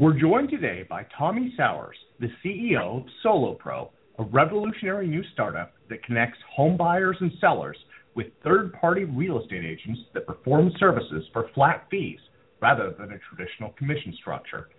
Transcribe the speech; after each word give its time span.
We're 0.00 0.18
joined 0.18 0.48
today 0.48 0.86
by 0.88 1.04
Tommy 1.18 1.52
Sowers, 1.58 1.96
the 2.20 2.30
CEO 2.42 3.02
of 3.02 3.06
SoloPro, 3.22 3.90
a 4.18 4.24
revolutionary 4.24 5.06
new 5.06 5.22
startup 5.34 5.74
that 5.90 6.02
connects 6.04 6.38
home 6.56 6.78
buyers 6.78 7.18
and 7.20 7.30
sellers 7.38 7.76
with 8.14 8.28
third-party 8.42 9.04
real 9.04 9.42
estate 9.42 9.62
agents 9.62 10.00
that 10.14 10.26
perform 10.26 10.72
services 10.80 11.24
for 11.34 11.50
flat 11.54 11.86
fees 11.90 12.18
rather 12.62 12.94
than 12.98 13.12
a 13.12 13.18
traditional 13.28 13.72
commission 13.72 14.16
structure. 14.18 14.70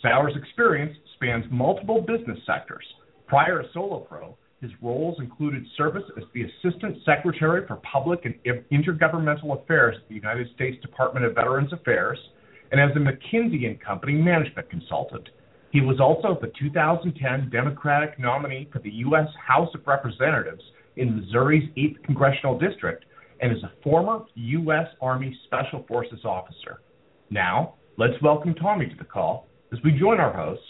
Sowers' 0.00 0.32
experience 0.34 0.96
spans 1.16 1.44
multiple 1.50 2.00
business 2.00 2.38
sectors. 2.46 2.86
Prior 3.26 3.60
to 3.60 3.68
SoloPro, 3.76 4.32
his 4.62 4.70
roles 4.80 5.20
included 5.20 5.62
service 5.76 6.04
as 6.16 6.24
the 6.32 6.44
Assistant 6.44 6.96
Secretary 7.04 7.66
for 7.66 7.76
Public 7.76 8.24
and 8.24 8.34
Intergovernmental 8.72 9.62
Affairs 9.62 9.96
at 9.98 10.08
the 10.08 10.14
United 10.14 10.48
States 10.54 10.80
Department 10.80 11.26
of 11.26 11.34
Veterans 11.34 11.74
Affairs– 11.74 12.18
and 12.70 12.80
as 12.80 12.90
a 12.96 12.98
McKinsey 12.98 13.78
& 13.80 13.84
Company 13.84 14.14
management 14.14 14.70
consultant. 14.70 15.28
He 15.72 15.80
was 15.80 16.00
also 16.00 16.38
the 16.40 16.52
2010 16.58 17.50
Democratic 17.50 18.18
nominee 18.18 18.68
for 18.72 18.80
the 18.80 18.90
U.S. 18.90 19.28
House 19.46 19.68
of 19.74 19.86
Representatives 19.86 20.62
in 20.96 21.20
Missouri's 21.20 21.68
8th 21.76 22.02
Congressional 22.04 22.58
District 22.58 23.04
and 23.40 23.52
is 23.52 23.62
a 23.62 23.72
former 23.82 24.24
U.S. 24.34 24.86
Army 25.00 25.36
Special 25.46 25.84
Forces 25.86 26.24
officer. 26.24 26.82
Now, 27.30 27.74
let's 27.96 28.20
welcome 28.22 28.54
Tommy 28.54 28.88
to 28.88 28.96
the 28.96 29.04
call 29.04 29.46
as 29.72 29.78
we 29.84 29.92
join 29.92 30.18
our 30.18 30.34
host, 30.34 30.62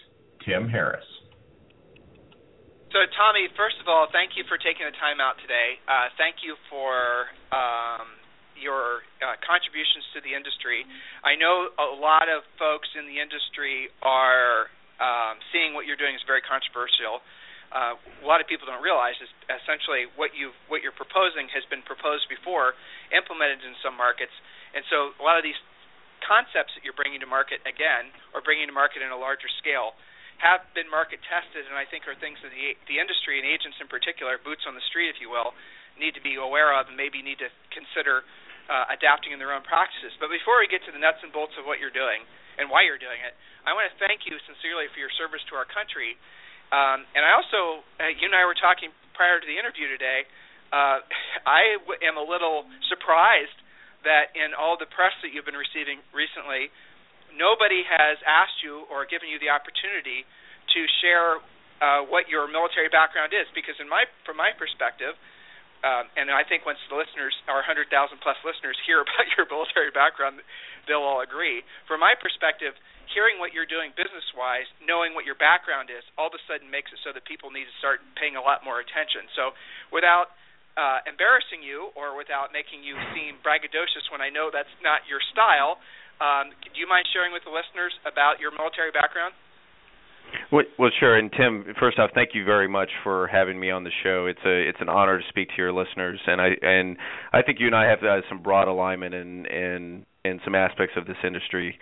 Tim 0.46 0.68
Harris. 0.68 1.04
So, 2.92 2.98
Tommy, 3.16 3.46
first 3.56 3.78
of 3.80 3.86
all, 3.86 4.08
thank 4.12 4.34
you 4.36 4.44
for 4.50 4.58
taking 4.58 4.84
the 4.84 4.96
time 4.98 5.22
out 5.22 5.38
today. 5.40 5.78
Uh, 5.86 6.10
thank 6.18 6.42
you 6.42 6.58
for 6.68 7.30
um, 7.54 8.19
your 8.60 9.04
uh, 9.20 9.36
contributions 9.42 10.04
to 10.14 10.20
the 10.22 10.36
industry. 10.36 10.84
I 11.24 11.34
know 11.34 11.72
a 11.76 11.90
lot 11.96 12.28
of 12.28 12.44
folks 12.60 12.88
in 12.94 13.08
the 13.08 13.18
industry 13.18 13.88
are 14.04 14.70
um, 15.00 15.40
seeing 15.50 15.72
what 15.72 15.88
you're 15.88 15.98
doing 15.98 16.14
is 16.14 16.22
very 16.28 16.44
controversial. 16.44 17.24
Uh, 17.70 17.94
a 17.96 18.26
lot 18.26 18.42
of 18.42 18.46
people 18.50 18.66
don't 18.66 18.82
realize 18.82 19.14
is 19.22 19.30
essentially 19.46 20.10
what 20.18 20.34
you 20.34 20.50
what 20.66 20.82
you're 20.82 20.94
proposing 20.94 21.46
has 21.54 21.62
been 21.70 21.86
proposed 21.86 22.26
before, 22.26 22.74
implemented 23.14 23.62
in 23.62 23.78
some 23.78 23.94
markets, 23.94 24.34
and 24.74 24.82
so 24.90 25.14
a 25.16 25.24
lot 25.24 25.38
of 25.38 25.46
these 25.46 25.58
concepts 26.26 26.74
that 26.76 26.82
you're 26.84 26.96
bringing 26.98 27.22
to 27.22 27.30
market 27.30 27.62
again 27.64 28.12
or 28.36 28.44
bringing 28.44 28.68
to 28.68 28.74
market 28.74 29.00
in 29.00 29.08
a 29.08 29.16
larger 29.16 29.48
scale 29.62 29.96
have 30.40 30.64
been 30.72 30.88
market 30.88 31.20
tested 31.28 31.68
and 31.68 31.76
I 31.76 31.84
think 31.84 32.08
are 32.08 32.16
things 32.16 32.40
that 32.40 32.52
the 32.52 32.76
the 32.88 32.96
industry 32.96 33.36
and 33.36 33.46
agents 33.46 33.76
in 33.80 33.88
particular, 33.88 34.40
boots 34.40 34.64
on 34.64 34.74
the 34.74 34.84
street 34.88 35.12
if 35.12 35.20
you 35.20 35.28
will, 35.28 35.52
need 36.00 36.16
to 36.16 36.22
be 36.24 36.40
aware 36.40 36.72
of 36.72 36.88
and 36.88 36.96
maybe 36.96 37.20
need 37.20 37.40
to 37.44 37.52
consider 37.70 38.24
uh, 38.70 38.94
adapting 38.94 39.34
in 39.34 39.42
their 39.42 39.50
own 39.50 39.66
practices. 39.66 40.14
But 40.22 40.30
before 40.30 40.62
we 40.62 40.70
get 40.70 40.86
to 40.86 40.94
the 40.94 41.02
nuts 41.02 41.18
and 41.26 41.34
bolts 41.34 41.58
of 41.58 41.66
what 41.66 41.82
you're 41.82 41.92
doing 41.92 42.22
and 42.54 42.70
why 42.70 42.86
you're 42.86 43.02
doing 43.02 43.18
it, 43.26 43.34
I 43.66 43.74
want 43.74 43.90
to 43.90 43.96
thank 43.98 44.24
you 44.30 44.38
sincerely 44.46 44.86
for 44.94 45.02
your 45.02 45.10
service 45.18 45.42
to 45.50 45.58
our 45.58 45.66
country. 45.66 46.14
Um, 46.70 47.02
and 47.18 47.26
I 47.26 47.34
also, 47.34 47.82
uh, 47.98 48.14
you 48.14 48.30
and 48.30 48.36
I 48.38 48.46
were 48.46 48.54
talking 48.54 48.94
prior 49.18 49.42
to 49.42 49.46
the 49.46 49.58
interview 49.58 49.90
today. 49.90 50.22
Uh, 50.70 51.02
I 51.42 51.82
w- 51.82 51.98
am 51.98 52.14
a 52.14 52.22
little 52.22 52.62
surprised 52.86 53.58
that 54.06 54.30
in 54.38 54.54
all 54.54 54.78
the 54.78 54.86
press 54.86 55.12
that 55.26 55.34
you've 55.34 55.44
been 55.44 55.58
receiving 55.58 55.98
recently, 56.14 56.70
nobody 57.34 57.82
has 57.82 58.22
asked 58.22 58.62
you 58.62 58.86
or 58.86 59.02
given 59.04 59.26
you 59.26 59.42
the 59.42 59.50
opportunity 59.50 60.22
to 60.72 60.80
share 61.02 61.42
uh, 61.82 62.06
what 62.06 62.30
your 62.30 62.46
military 62.46 62.88
background 62.88 63.34
is. 63.34 63.50
Because 63.50 63.74
in 63.82 63.90
my, 63.90 64.06
from 64.22 64.38
my 64.38 64.54
perspective, 64.54 65.18
um, 65.80 66.12
and 66.16 66.28
I 66.28 66.44
think 66.44 66.68
once 66.68 66.80
the 66.92 66.96
listeners, 66.96 67.32
our 67.48 67.64
100,000 67.64 67.88
plus 68.20 68.36
listeners, 68.44 68.76
hear 68.88 69.00
about 69.00 69.26
your 69.36 69.48
military 69.48 69.92
background, 69.92 70.44
they'll 70.84 71.04
all 71.04 71.24
agree. 71.24 71.64
From 71.88 72.04
my 72.04 72.12
perspective, 72.16 72.76
hearing 73.10 73.42
what 73.42 73.50
you're 73.56 73.68
doing 73.68 73.90
business 73.96 74.24
wise, 74.38 74.68
knowing 74.84 75.16
what 75.16 75.26
your 75.26 75.38
background 75.40 75.90
is, 75.90 76.04
all 76.14 76.30
of 76.30 76.36
a 76.36 76.42
sudden 76.46 76.70
makes 76.70 76.92
it 76.94 77.00
so 77.02 77.10
that 77.10 77.26
people 77.26 77.50
need 77.50 77.66
to 77.66 77.76
start 77.82 77.98
paying 78.14 78.38
a 78.38 78.42
lot 78.42 78.62
more 78.62 78.78
attention. 78.78 79.26
So, 79.34 79.56
without 79.90 80.30
uh, 80.78 81.02
embarrassing 81.08 81.64
you 81.64 81.90
or 81.98 82.14
without 82.14 82.54
making 82.54 82.86
you 82.86 82.94
seem 83.10 83.42
braggadocious 83.42 84.06
when 84.14 84.22
I 84.22 84.30
know 84.30 84.52
that's 84.54 84.70
not 84.84 85.02
your 85.10 85.18
style, 85.34 85.82
um, 86.22 86.52
do 86.62 86.76
you 86.78 86.86
mind 86.86 87.08
sharing 87.10 87.32
with 87.32 87.42
the 87.48 87.52
listeners 87.52 87.96
about 88.04 88.38
your 88.38 88.52
military 88.54 88.92
background? 88.92 89.34
Well, 90.52 90.90
sure. 90.98 91.16
And 91.16 91.30
Tim, 91.32 91.64
first 91.78 91.98
off, 91.98 92.10
thank 92.12 92.30
you 92.34 92.44
very 92.44 92.66
much 92.66 92.90
for 93.04 93.28
having 93.28 93.58
me 93.58 93.70
on 93.70 93.84
the 93.84 93.90
show. 94.02 94.26
It's 94.26 94.40
a 94.44 94.68
it's 94.68 94.78
an 94.80 94.88
honor 94.88 95.18
to 95.18 95.24
speak 95.28 95.48
to 95.50 95.54
your 95.58 95.72
listeners, 95.72 96.20
and 96.26 96.40
I 96.40 96.48
and 96.60 96.96
I 97.32 97.42
think 97.42 97.60
you 97.60 97.66
and 97.66 97.76
I 97.76 97.88
have 97.88 98.02
uh, 98.02 98.20
some 98.28 98.42
broad 98.42 98.66
alignment 98.66 99.14
in 99.14 99.46
in 99.46 100.06
in 100.24 100.40
some 100.44 100.54
aspects 100.54 100.94
of 100.96 101.06
this 101.06 101.16
industry. 101.24 101.78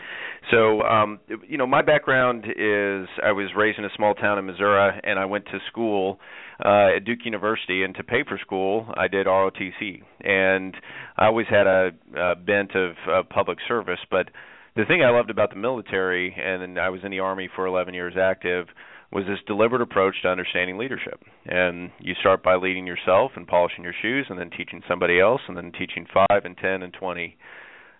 So, 0.50 0.82
um, 0.82 1.18
you 1.48 1.58
know, 1.58 1.66
my 1.66 1.82
background 1.82 2.44
is 2.44 3.08
I 3.24 3.32
was 3.32 3.48
raised 3.56 3.78
in 3.78 3.84
a 3.84 3.90
small 3.96 4.14
town 4.14 4.38
in 4.38 4.46
Missouri, 4.46 5.00
and 5.02 5.18
I 5.18 5.24
went 5.24 5.46
to 5.46 5.58
school 5.70 6.20
uh, 6.64 6.96
at 6.96 7.04
Duke 7.04 7.20
University. 7.24 7.82
And 7.82 7.94
to 7.96 8.04
pay 8.04 8.22
for 8.28 8.38
school, 8.38 8.86
I 8.96 9.08
did 9.08 9.26
ROTC, 9.26 10.02
and 10.20 10.76
I 11.16 11.26
always 11.26 11.46
had 11.48 11.66
a, 11.66 11.90
a 12.16 12.34
bent 12.36 12.76
of 12.76 12.92
uh, 13.10 13.22
public 13.28 13.58
service, 13.66 14.00
but 14.10 14.28
the 14.76 14.84
thing 14.84 15.02
I 15.02 15.10
loved 15.10 15.30
about 15.30 15.50
the 15.50 15.56
military, 15.56 16.34
and 16.34 16.78
I 16.78 16.88
was 16.88 17.00
in 17.04 17.10
the 17.10 17.20
army 17.20 17.48
for 17.54 17.66
11 17.66 17.94
years 17.94 18.14
active, 18.20 18.66
was 19.10 19.24
this 19.24 19.38
deliberate 19.46 19.82
approach 19.82 20.16
to 20.22 20.28
understanding 20.28 20.76
leadership. 20.76 21.22
And 21.46 21.90
you 21.98 22.14
start 22.20 22.42
by 22.42 22.56
leading 22.56 22.86
yourself 22.86 23.32
and 23.36 23.46
polishing 23.46 23.84
your 23.84 23.94
shoes, 24.00 24.26
and 24.28 24.38
then 24.38 24.50
teaching 24.50 24.82
somebody 24.88 25.20
else, 25.20 25.40
and 25.48 25.56
then 25.56 25.72
teaching 25.72 26.06
five 26.12 26.44
and 26.44 26.56
ten 26.56 26.82
and 26.82 26.92
twenty. 26.92 27.36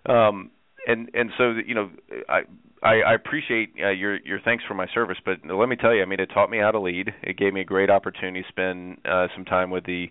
Um, 0.05 0.51
and 0.87 1.09
and 1.13 1.31
so 1.37 1.53
you 1.65 1.75
know, 1.75 1.89
I 2.27 2.41
I, 2.83 3.01
I 3.01 3.13
appreciate 3.15 3.73
uh, 3.83 3.89
your 3.89 4.17
your 4.17 4.39
thanks 4.39 4.63
for 4.67 4.73
my 4.73 4.87
service, 4.93 5.17
but 5.25 5.37
let 5.45 5.67
me 5.67 5.75
tell 5.75 5.93
you, 5.93 6.01
I 6.01 6.05
mean, 6.05 6.19
it 6.19 6.29
taught 6.33 6.49
me 6.49 6.59
how 6.59 6.71
to 6.71 6.79
lead. 6.79 7.09
It 7.23 7.37
gave 7.37 7.53
me 7.53 7.61
a 7.61 7.65
great 7.65 7.89
opportunity 7.89 8.43
to 8.43 8.47
spend 8.47 8.99
uh, 9.05 9.27
some 9.35 9.45
time 9.45 9.71
with 9.71 9.85
the 9.85 10.07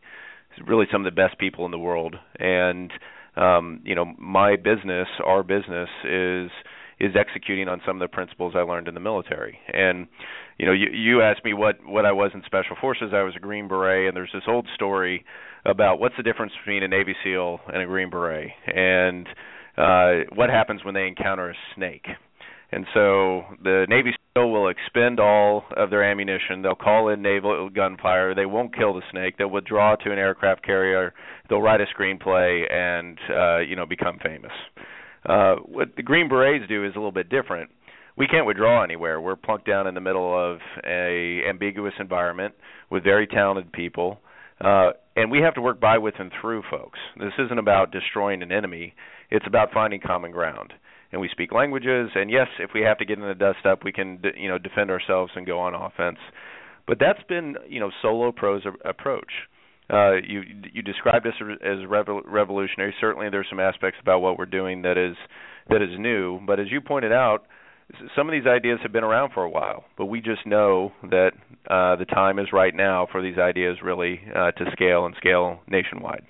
really 0.67 0.87
some 0.91 1.07
of 1.07 1.13
the 1.13 1.17
best 1.17 1.39
people 1.39 1.65
in 1.65 1.71
the 1.71 1.79
world, 1.79 2.17
and 2.39 2.93
um, 3.39 3.81
you 3.85 3.95
know, 3.95 4.07
my 4.19 4.57
business, 4.57 5.09
our 5.25 5.43
business 5.43 5.89
is 6.05 6.51
is 7.01 7.15
executing 7.15 7.69
on 7.69 7.81
some 7.87 7.97
of 7.97 8.01
the 8.01 8.13
principles 8.13 8.55
I 8.57 8.63
learned 8.63 8.89
in 8.89 8.95
the 8.95 9.01
military. 9.01 9.59
And 9.73 10.09
you 10.59 10.67
know, 10.67 10.73
you 10.73 10.89
you 10.93 11.23
asked 11.23 11.45
me 11.45 11.55
what 11.55 11.77
what 11.87 12.05
I 12.05 12.13
was 12.13 12.33
in 12.35 12.43
special 12.47 12.77
forces. 12.81 13.11
I 13.15 13.23
was 13.23 13.35
a 13.37 13.41
Green 13.41 13.69
Beret, 13.69 14.09
and 14.09 14.17
there's 14.17 14.33
this 14.33 14.43
old 14.49 14.67
story 14.75 15.25
about 15.65 16.01
what's 16.01 16.17
the 16.17 16.23
difference 16.23 16.53
between 16.65 16.83
a 16.83 16.89
Navy 16.89 17.15
SEAL 17.23 17.61
and 17.73 17.83
a 17.83 17.87
Green 17.87 18.11
Beret, 18.11 18.51
and 18.67 19.27
uh, 19.77 20.25
what 20.35 20.51
happens 20.51 20.85
when 20.85 20.95
they 20.95 21.07
encounter 21.07 21.51
a 21.51 21.55
snake. 21.77 22.07
And 22.71 22.85
so 22.93 23.45
the 23.63 23.87
Navy 23.89 24.11
SEAL 24.35 24.51
will 24.51 24.69
expend 24.69 25.21
all 25.21 25.65
of 25.77 25.91
their 25.91 26.03
ammunition. 26.03 26.63
They'll 26.63 26.75
call 26.75 27.09
in 27.09 27.23
naval 27.23 27.71
gunfire. 27.71 28.35
They 28.35 28.47
won't 28.47 28.77
kill 28.77 28.95
the 28.95 29.03
snake. 29.11 29.39
They'll 29.39 29.49
withdraw 29.49 29.97
to 29.97 30.13
an 30.13 30.19
aircraft 30.19 30.65
carrier. 30.65 31.15
They'll 31.49 31.63
write 31.63 31.81
a 31.81 31.87
screenplay 31.87 32.71
and 32.71 33.19
uh, 33.31 33.59
you 33.61 33.75
know 33.75 33.87
become 33.87 34.19
famous. 34.23 34.53
Uh, 35.25 35.57
what 35.65 35.97
the 35.97 36.03
Green 36.03 36.29
Berets 36.29 36.69
do 36.69 36.85
is 36.85 36.93
a 36.95 36.99
little 36.99 37.13
bit 37.13 37.31
different. 37.31 37.71
We 38.19 38.27
can't 38.27 38.47
withdraw 38.47 38.83
anywhere. 38.83 39.21
We're 39.21 39.37
plunked 39.37 39.67
down 39.67 39.87
in 39.87 39.95
the 39.95 40.01
middle 40.01 40.35
of 40.35 40.59
a 40.85 41.43
ambiguous 41.49 41.95
environment 42.01 42.55
with 42.91 43.05
very 43.05 43.27
talented 43.27 43.73
people, 43.73 44.21
uh, 44.61 44.91
and 45.17 45.31
we 45.31 45.39
have 45.39 45.55
to 45.55 45.61
work 45.61 45.81
by, 45.81 45.99
with, 45.99 46.15
and 46.19 46.33
through 46.41 46.65
folks. 46.69 46.99
This 47.17 47.33
isn't 47.39 47.59
about 47.59 47.93
destroying 47.93 48.43
an 48.43 48.51
enemy. 48.51 48.95
It's 49.31 49.47
about 49.47 49.73
finding 49.73 50.01
common 50.01 50.33
ground 50.33 50.73
and 51.13 51.21
we 51.21 51.29
speak 51.29 51.53
languages. 51.53 52.11
And 52.15 52.31
yes, 52.31 52.49
if 52.59 52.71
we 52.75 52.83
have 52.83 52.99
to 52.99 53.05
get 53.05 53.19
in 53.19 53.27
the 53.27 53.35
dust 53.35 53.65
up, 53.65 53.85
we 53.85 53.93
can 53.93 54.21
you 54.37 54.49
know 54.49 54.59
defend 54.59 54.91
ourselves 54.91 55.33
and 55.37 55.47
go 55.47 55.59
on 55.59 55.75
offense. 55.75 56.19
But 56.87 56.99
that's 56.99 57.23
been 57.29 57.57
you 57.69 57.81
know 57.81 57.91
SoloPro's 58.03 58.67
approach. 58.85 59.31
Uh, 59.91 60.17
you 60.17 60.43
you 60.73 60.83
described 60.83 61.27
us 61.27 61.35
as 61.65 61.79
revolutionary. 61.87 62.95
Certainly, 63.01 63.31
there's 63.31 63.47
some 63.49 63.61
aspects 63.61 63.99
about 64.03 64.21
what 64.21 64.39
we're 64.39 64.47
doing 64.47 64.83
that 64.83 64.99
is 64.99 65.17
that 65.71 65.83
is 65.83 65.99
new. 65.99 66.41
But 66.47 66.61
as 66.61 66.67
you 66.71 66.81
pointed 66.81 67.13
out, 67.13 67.47
some 68.15 68.29
of 68.29 68.33
these 68.33 68.47
ideas 68.47 68.79
have 68.83 68.93
been 68.93 69.05
around 69.05 69.33
for 69.33 69.45
a 69.45 69.51
while. 69.51 69.85
But 69.97 70.07
we 70.07 70.21
just 70.21 70.47
know 70.47 70.93
that 71.05 71.33
uh, 71.71 71.97
the 71.97 72.05
time 72.05 72.39
is 72.39 72.49
right 72.53 72.75
now 72.75 73.09
for 73.11 73.23
these 73.23 73.39
ideas 73.39 73.79
really 73.83 74.21
uh, 74.35 74.53
to 74.53 74.71
scale 74.73 75.07
and 75.07 75.15
scale 75.17 75.61
nationwide. 75.69 76.25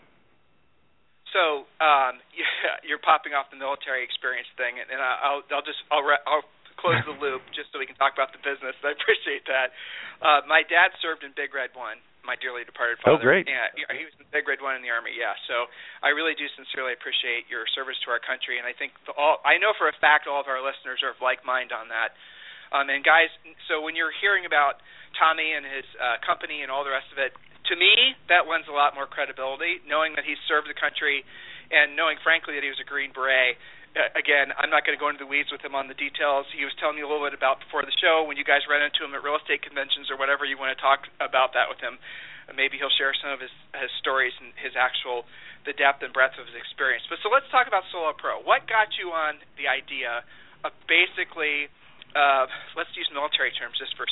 So 1.33 1.69
um, 1.83 2.21
you're 2.87 3.03
popping 3.03 3.37
off 3.37 3.53
the 3.53 3.61
military 3.61 4.05
experience 4.05 4.49
thing, 4.57 4.81
and 4.81 5.01
I'll, 5.01 5.45
I'll 5.53 5.67
just 5.67 5.81
I'll, 5.93 6.05
I'll 6.25 6.47
close 6.79 7.03
the 7.05 7.17
loop 7.19 7.43
just 7.59 7.75
so 7.75 7.83
we 7.83 7.87
can 7.91 7.99
talk 7.99 8.15
about 8.15 8.31
the 8.33 8.41
business. 8.41 8.79
I 8.81 8.95
appreciate 8.95 9.45
that. 9.51 9.75
Uh, 10.23 10.41
my 10.47 10.63
dad 10.65 10.95
served 11.03 11.27
in 11.27 11.35
Big 11.35 11.53
Red 11.53 11.75
One. 11.75 12.01
My 12.27 12.37
dearly 12.37 12.61
departed 12.61 13.01
oh, 13.09 13.17
father. 13.17 13.25
Oh, 13.25 13.31
great! 13.31 13.49
Yeah, 13.49 13.73
he 13.73 14.05
was 14.05 14.13
in 14.21 14.29
Big 14.29 14.45
Red 14.45 14.61
One 14.61 14.77
in 14.77 14.85
the 14.85 14.93
Army. 14.93 15.17
Yeah, 15.17 15.33
so 15.49 15.65
I 16.05 16.13
really 16.13 16.37
do 16.37 16.45
sincerely 16.61 16.93
appreciate 16.93 17.49
your 17.49 17.65
service 17.73 17.97
to 18.05 18.13
our 18.13 18.21
country, 18.21 18.61
and 18.61 18.69
I 18.69 18.77
think 18.77 18.93
the, 19.09 19.17
all 19.17 19.41
I 19.49 19.57
know 19.57 19.73
for 19.81 19.89
a 19.89 19.97
fact 19.97 20.29
all 20.29 20.37
of 20.37 20.45
our 20.45 20.61
listeners 20.61 21.01
are 21.01 21.17
of 21.17 21.21
like 21.25 21.41
mind 21.49 21.73
on 21.73 21.89
that. 21.89 22.13
Um, 22.69 22.93
and 22.93 23.01
guys, 23.01 23.33
so 23.65 23.81
when 23.81 23.97
you're 23.97 24.13
hearing 24.21 24.45
about 24.45 24.85
Tommy 25.17 25.57
and 25.57 25.65
his 25.65 25.89
uh, 25.97 26.21
company 26.21 26.61
and 26.61 26.69
all 26.69 26.85
the 26.85 26.93
rest 26.93 27.09
of 27.09 27.17
it, 27.17 27.33
to 27.67 27.75
me 27.75 28.15
that 28.31 28.47
lends 28.47 28.71
a 28.71 28.75
lot 28.75 28.95
more 28.95 29.11
credibility, 29.11 29.83
knowing 29.85 30.15
that 30.15 30.25
he 30.25 30.39
served 30.47 30.71
the 30.71 30.79
country, 30.79 31.27
and 31.75 31.99
knowing 31.99 32.17
frankly 32.23 32.55
that 32.55 32.63
he 32.63 32.71
was 32.71 32.81
a 32.81 32.87
Green 32.89 33.11
Beret 33.13 33.59
again, 34.15 34.53
I'm 34.55 34.71
not 34.71 34.85
going 34.85 34.97
to 34.97 35.01
go 35.01 35.09
into 35.09 35.23
the 35.23 35.31
weeds 35.31 35.49
with 35.51 35.65
him 35.65 35.75
on 35.75 35.89
the 35.89 35.97
details. 35.97 36.47
He 36.53 36.65
was 36.65 36.75
telling 36.77 37.01
me 37.01 37.03
a 37.03 37.09
little 37.09 37.25
bit 37.25 37.35
about 37.35 37.63
before 37.65 37.83
the 37.83 37.95
show 37.97 38.25
when 38.27 38.37
you 38.37 38.45
guys 38.45 38.69
ran 38.69 38.85
into 38.85 39.03
him 39.03 39.15
at 39.17 39.25
real 39.25 39.39
estate 39.39 39.65
conventions 39.65 40.13
or 40.13 40.17
whatever 40.21 40.45
you 40.45 40.61
want 40.61 40.77
to 40.77 40.81
talk 40.81 41.09
about 41.19 41.57
that 41.57 41.71
with 41.73 41.81
him. 41.81 41.99
Maybe 42.49 42.81
he'll 42.81 42.93
share 42.97 43.13
some 43.13 43.29
of 43.29 43.45
his 43.45 43.53
his 43.77 43.93
stories 44.01 44.33
and 44.41 44.57
his 44.57 44.73
actual 44.73 45.29
the 45.69 45.77
depth 45.77 46.01
and 46.01 46.17
breadth 46.17 46.41
of 46.41 46.49
his 46.49 46.57
experience. 46.57 47.05
But 47.05 47.21
so 47.21 47.29
let's 47.29 47.45
talk 47.53 47.69
about 47.69 47.85
Solo 47.93 48.17
Pro. 48.17 48.41
What 48.41 48.65
got 48.65 48.97
you 48.97 49.13
on 49.13 49.37
the 49.61 49.69
idea 49.69 50.25
of 50.65 50.73
basically 50.89 51.69
uh, 52.17 52.49
let's 52.73 52.89
use 52.97 53.05
military 53.13 53.53
terms 53.53 53.77
just 53.77 53.93
for 54.01 54.09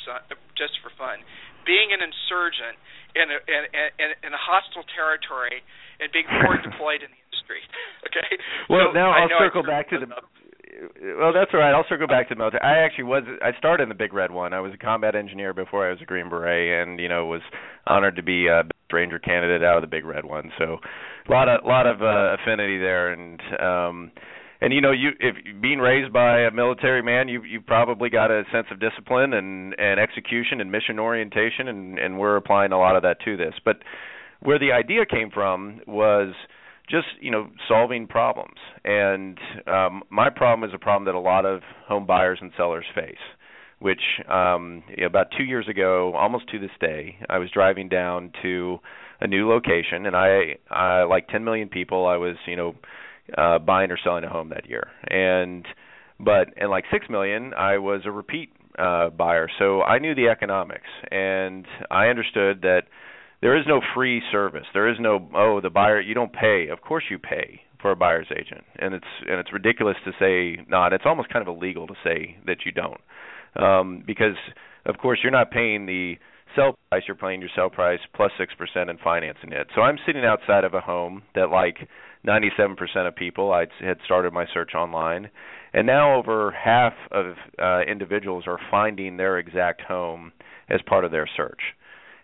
just 0.53 0.77
for 0.85 0.93
fun, 1.01 1.25
being 1.67 1.93
an 1.93 2.01
insurgent 2.01 2.79
in 3.19 3.27
a, 3.29 3.39
in, 3.45 3.63
in, 3.99 4.09
in 4.23 4.31
a 4.33 4.41
hostile 4.41 4.87
territory 4.95 5.61
and 6.01 6.09
being 6.15 6.29
forward 6.41 6.63
deployed 6.69 7.03
in 7.03 7.11
the 7.11 7.21
industry. 7.29 7.63
Okay. 8.07 8.39
Well, 8.71 8.91
so 8.91 8.95
now 8.95 9.11
I'll 9.11 9.29
circle 9.39 9.63
back 9.63 9.91
to 9.91 9.99
the. 9.99 10.07
Well, 11.19 11.33
that's 11.35 11.51
all 11.53 11.61
right. 11.61 11.75
I'll 11.75 11.85
circle 11.89 12.07
back 12.07 12.29
to 12.29 12.35
the 12.35 12.39
military. 12.39 12.63
I 12.63 12.85
actually 12.85 13.05
was. 13.05 13.25
I 13.43 13.51
started 13.59 13.83
in 13.83 13.89
the 13.89 13.97
Big 13.97 14.15
Red 14.15 14.31
One. 14.31 14.55
I 14.55 14.61
was 14.61 14.73
a 14.73 14.79
combat 14.79 15.15
engineer 15.15 15.53
before 15.53 15.87
I 15.87 15.91
was 15.91 15.99
a 16.01 16.05
Green 16.05 16.31
Beret, 16.31 16.89
and 16.89 17.01
you 17.01 17.09
know 17.09 17.27
was 17.27 17.43
honored 17.87 18.17
to 18.17 18.23
be 18.23 18.47
a 18.47 18.62
ranger 18.93 19.19
candidate 19.19 19.62
out 19.65 19.77
of 19.77 19.83
the 19.83 19.89
Big 19.89 20.05
Red 20.05 20.25
One. 20.25 20.53
So, 20.57 20.79
a 21.29 21.33
lot 21.33 21.49
of 21.49 21.65
lot 21.67 21.87
of 21.87 22.01
uh, 22.01 22.41
affinity 22.41 22.79
there, 22.79 23.12
and 23.12 23.41
um 23.61 24.12
and 24.61 24.73
you 24.73 24.81
know 24.81 24.91
you 24.91 25.11
if 25.20 25.37
being 25.61 25.79
raised 25.79 26.12
by 26.12 26.41
a 26.41 26.50
military 26.50 27.03
man 27.03 27.29
you 27.29 27.43
you 27.43 27.61
probably 27.61 28.11
got 28.11 28.31
a 28.31 28.44
sense 28.53 28.67
of 28.70 28.81
discipline 28.81 29.32
and 29.32 29.75
and 29.79 30.00
execution 30.00 30.61
and 30.61 30.70
mission 30.70 30.99
orientation 30.99 31.69
and 31.69 31.99
and 31.99 32.19
we're 32.19 32.37
applying 32.37 32.73
a 32.73 32.79
lot 32.79 32.97
of 32.97 33.03
that 33.03 33.20
to 33.25 33.37
this. 33.37 33.55
But 33.64 33.79
where 34.41 34.58
the 34.58 34.73
idea 34.73 35.06
came 35.06 35.31
from 35.31 35.81
was 35.87 36.35
just 36.88 37.06
you 37.20 37.31
know 37.31 37.49
solving 37.69 38.06
problems. 38.06 38.58
And 38.85 39.38
um 39.67 40.03
my 40.11 40.31
problem 40.31 40.69
is 40.69 40.75
a 40.75 40.79
problem 40.79 41.05
that 41.06 41.14
a 41.14 41.20
lot 41.20 41.44
of 41.44 41.61
home 41.87 42.06
buyers 42.06 42.38
and 42.41 42.52
sellers 42.56 42.87
face 42.94 43.17
which 43.79 44.00
um 44.31 44.82
about 45.05 45.26
2 45.37 45.44
years 45.44 45.69
ago 45.69 46.14
almost 46.14 46.49
to 46.49 46.59
this 46.59 46.70
day 46.81 47.19
I 47.29 47.38
was 47.38 47.50
driving 47.50 47.88
down 47.91 48.32
to 48.43 48.79
a 49.20 49.26
new 49.26 49.49
location 49.49 50.06
and 50.06 50.17
I 50.17 50.56
I 50.70 51.02
like 51.02 51.29
10 51.29 51.44
million 51.44 51.69
people 51.69 52.06
I 52.06 52.17
was 52.17 52.37
you 52.47 52.56
know 52.56 52.75
uh 53.37 53.58
buying 53.58 53.90
or 53.90 53.99
selling 54.02 54.25
a 54.25 54.28
home 54.28 54.50
that 54.50 54.69
year 54.69 54.88
and 55.08 55.67
but 56.19 56.49
and 56.56 56.70
like 56.70 56.84
6 56.90 57.06
million 57.11 57.52
I 57.55 57.78
was 57.78 58.02
a 58.05 58.11
repeat 58.11 58.50
uh 58.78 59.11
buyer 59.11 59.49
so 59.58 59.82
I 59.82 59.99
knew 59.99 60.14
the 60.14 60.28
economics 60.28 60.88
and 61.11 61.67
I 61.90 62.06
understood 62.06 62.62
that 62.62 62.82
there 63.43 63.56
is 63.56 63.64
no 63.67 63.81
free 63.94 64.23
service. 64.32 64.64
There 64.73 64.88
is 64.88 64.96
no 64.99 65.28
oh 65.34 65.61
the 65.61 65.70
buyer 65.70 66.00
you 66.00 66.14
don't 66.14 66.32
pay. 66.32 66.69
Of 66.69 66.81
course 66.81 67.05
you 67.11 67.19
pay 67.19 67.61
for 67.81 67.90
a 67.90 67.96
buyer's 67.96 68.28
agent, 68.31 68.64
and 68.78 68.94
it's 68.94 69.06
and 69.28 69.38
it's 69.38 69.52
ridiculous 69.52 69.96
to 70.05 70.12
say 70.19 70.62
not. 70.69 70.93
It's 70.93 71.05
almost 71.06 71.28
kind 71.28 71.46
of 71.46 71.55
illegal 71.55 71.87
to 71.87 71.94
say 72.02 72.37
that 72.46 72.58
you 72.64 72.73
don't, 72.73 73.00
um, 73.56 74.02
because 74.06 74.37
of 74.87 74.99
course 74.99 75.20
you're 75.23 75.32
not 75.32 75.50
paying 75.50 75.87
the 75.87 76.14
sell 76.55 76.78
price. 76.88 77.02
You're 77.06 77.17
paying 77.17 77.40
your 77.40 77.50
sell 77.55 77.69
price 77.69 78.00
plus 78.14 78.32
six 78.38 78.55
percent 78.55 78.88
in 78.88 78.96
financing 78.99 79.52
it. 79.52 79.67
So 79.75 79.82
I'm 79.82 79.99
sitting 80.06 80.25
outside 80.25 80.64
of 80.64 80.73
a 80.75 80.81
home 80.81 81.23
that 81.34 81.50
like 81.50 81.88
97% 82.26 83.06
of 83.06 83.14
people 83.14 83.52
I 83.52 83.67
had 83.81 83.99
started 84.05 84.32
my 84.32 84.46
search 84.52 84.75
online, 84.75 85.31
and 85.73 85.87
now 85.87 86.17
over 86.17 86.50
half 86.52 86.94
of 87.11 87.34
uh, 87.62 87.82
individuals 87.82 88.44
are 88.46 88.58
finding 88.70 89.17
their 89.17 89.38
exact 89.38 89.82
home 89.82 90.32
as 90.69 90.81
part 90.87 91.05
of 91.05 91.11
their 91.11 91.28
search. 91.37 91.61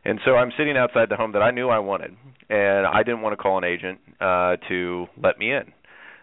And 0.04 0.18
so 0.24 0.32
I'm 0.32 0.50
sitting 0.58 0.76
outside 0.76 1.08
the 1.08 1.16
home 1.16 1.32
that 1.32 1.42
I 1.42 1.52
knew 1.52 1.68
I 1.68 1.78
wanted, 1.78 2.16
and 2.50 2.86
I 2.86 3.02
didn't 3.04 3.22
want 3.22 3.34
to 3.34 3.36
call 3.36 3.58
an 3.58 3.64
agent 3.64 4.00
uh, 4.20 4.56
to 4.68 5.06
let 5.22 5.38
me 5.38 5.52
in. 5.52 5.72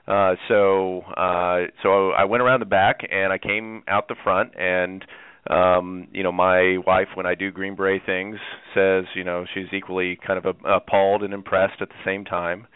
Uh, 0.07 0.35
so 0.47 1.01
uh, 1.15 1.67
so 1.83 2.09
I 2.09 2.25
went 2.25 2.41
around 2.41 2.61
the 2.61 2.65
back 2.65 3.01
and 3.09 3.31
I 3.31 3.37
came 3.37 3.83
out 3.87 4.07
the 4.07 4.15
front 4.23 4.53
and 4.59 5.05
um 5.49 6.07
you 6.11 6.21
know 6.21 6.33
my 6.33 6.77
wife 6.85 7.07
when 7.13 7.25
I 7.25 7.33
do 7.33 7.49
green 7.49 7.75
beret 7.75 8.01
things 8.05 8.37
says 8.75 9.05
you 9.15 9.23
know 9.23 9.45
she's 9.53 9.67
equally 9.71 10.17
kind 10.25 10.43
of 10.43 10.57
appalled 10.65 11.23
and 11.23 11.33
impressed 11.33 11.81
at 11.81 11.89
the 11.89 11.95
same 12.03 12.25
time 12.25 12.67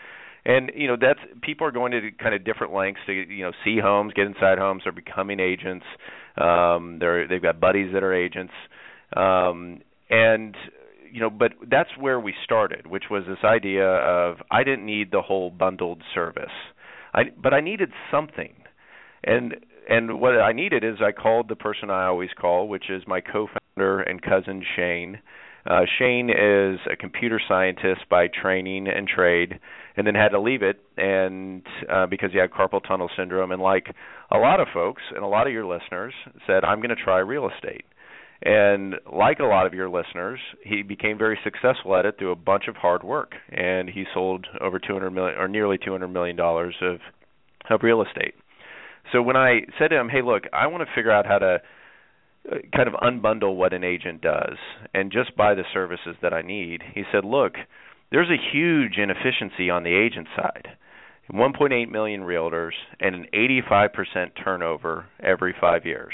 and 0.46 0.72
you 0.76 0.88
know 0.88 0.98
that's 1.00 1.20
people 1.42 1.66
are 1.68 1.72
going 1.72 1.92
to 1.92 2.12
kind 2.22 2.36
of 2.36 2.44
different 2.44 2.74
lengths 2.74 3.02
to 3.06 3.14
you 3.14 3.44
know 3.44 3.52
see 3.64 3.80
homes 3.82 4.14
get 4.14 4.26
inside 4.26 4.58
homes 4.58 4.82
they're 4.84 4.92
becoming 4.92 5.40
agents 5.40 5.86
um 6.38 6.98
they're 7.00 7.28
they've 7.28 7.42
got 7.42 7.60
buddies 7.60 7.94
that 7.94 8.04
are 8.04 8.14
agents. 8.14 8.54
Um 9.16 9.82
and 10.10 10.56
you 11.12 11.20
know, 11.20 11.30
but 11.30 11.54
that's 11.70 11.92
where 12.00 12.20
we 12.20 12.34
started, 12.44 12.88
which 12.88 13.04
was 13.12 13.24
this 13.28 13.44
idea 13.44 13.88
of 13.88 14.38
I 14.50 14.64
didn't 14.64 14.86
need 14.86 15.12
the 15.12 15.22
whole 15.22 15.52
bundled 15.52 16.02
service, 16.14 16.52
I 17.14 17.26
but 17.42 17.54
I 17.54 17.62
needed 17.62 17.92
something, 18.12 18.54
and 19.24 19.56
and 19.88 20.20
what 20.20 20.40
I 20.40 20.54
needed 20.54 20.84
is 20.84 20.96
I 21.06 21.12
called 21.12 21.50
the 21.50 21.56
person 21.56 21.92
I 21.92 22.06
always 22.06 22.32
call, 22.40 22.68
which 22.68 22.90
is 22.90 23.04
my 23.06 23.22
co-founder 23.22 24.02
and 24.02 24.22
cousin 24.22 24.64
Shane. 24.76 25.20
Uh, 25.66 25.82
Shane 26.00 26.30
is 26.30 26.80
a 26.92 26.96
computer 26.96 27.40
scientist 27.48 28.02
by 28.10 28.28
training 28.28 28.88
and 28.88 29.08
trade, 29.08 29.60
and 29.96 30.08
then 30.08 30.16
had 30.16 30.30
to 30.30 30.40
leave 30.40 30.64
it 30.64 30.82
and 30.98 31.64
uh, 31.92 32.08
because 32.08 32.32
he 32.32 32.38
had 32.38 32.52
carpal 32.52 32.82
tunnel 32.86 33.10
syndrome. 33.18 33.52
And 33.52 33.62
like 33.62 33.88
a 34.32 34.38
lot 34.38 34.60
of 34.60 34.68
folks 34.74 35.02
and 35.16 35.24
a 35.24 35.28
lot 35.28 35.48
of 35.48 35.54
your 35.54 35.66
listeners 35.66 36.14
said, 36.48 36.64
I'm 36.64 36.80
going 36.80 36.96
to 36.96 37.04
try 37.04 37.20
real 37.20 37.50
estate. 37.50 37.86
And 38.46 38.96
like 39.12 39.40
a 39.40 39.46
lot 39.46 39.66
of 39.66 39.74
your 39.74 39.90
listeners, 39.90 40.40
he 40.64 40.82
became 40.82 41.18
very 41.18 41.40
successful 41.46 41.96
at 41.96 42.06
it 42.06 42.18
through 42.20 42.32
a 42.32 42.36
bunch 42.36 42.66
of 42.68 42.76
hard 42.76 43.02
work, 43.02 43.32
and 43.50 43.90
he 43.90 44.04
sold 44.14 44.48
over 44.60 44.80
200 44.80 45.12
million 45.12 45.38
or 45.38 45.48
nearly 45.48 45.78
200 45.78 46.10
million 46.10 46.36
dollars 46.36 46.76
of 46.82 46.98
of 47.70 47.84
real 47.84 48.02
estate. 48.02 48.34
So 49.14 49.22
when 49.22 49.38
I 49.38 49.62
said 49.80 49.90
to 49.90 49.98
him, 49.98 50.10
"Hey, 50.10 50.22
look, 50.22 50.44
I 50.52 50.68
want 50.68 50.86
to 50.86 50.94
figure 50.94 51.12
out 51.12 51.26
how 51.26 51.38
to 51.38 51.62
uh, 52.52 52.56
kind 52.76 52.90
of 52.90 52.96
unbundle 52.96 53.56
what 53.56 53.72
an 53.72 53.86
agent 53.86 54.22
does 54.22 54.58
and 54.94 55.10
just 55.10 55.38
buy 55.38 55.54
the 55.54 55.64
services 55.74 56.18
that 56.22 56.34
I 56.34 56.42
need," 56.42 56.82
he 56.94 57.04
said, 57.14 57.24
"Look, 57.24 57.54
there's 58.14 58.30
a 58.30 58.56
huge 58.56 58.98
inefficiency 58.98 59.70
on 59.70 59.84
the 59.84 59.94
agent 59.94 60.28
side." 60.38 60.70
1.8 61.32 61.90
million 61.90 62.22
realtors 62.22 62.74
and 63.00 63.16
an 63.16 63.28
85% 63.34 64.32
turnover 64.44 65.06
every 65.22 65.56
5 65.60 65.86
years. 65.86 66.14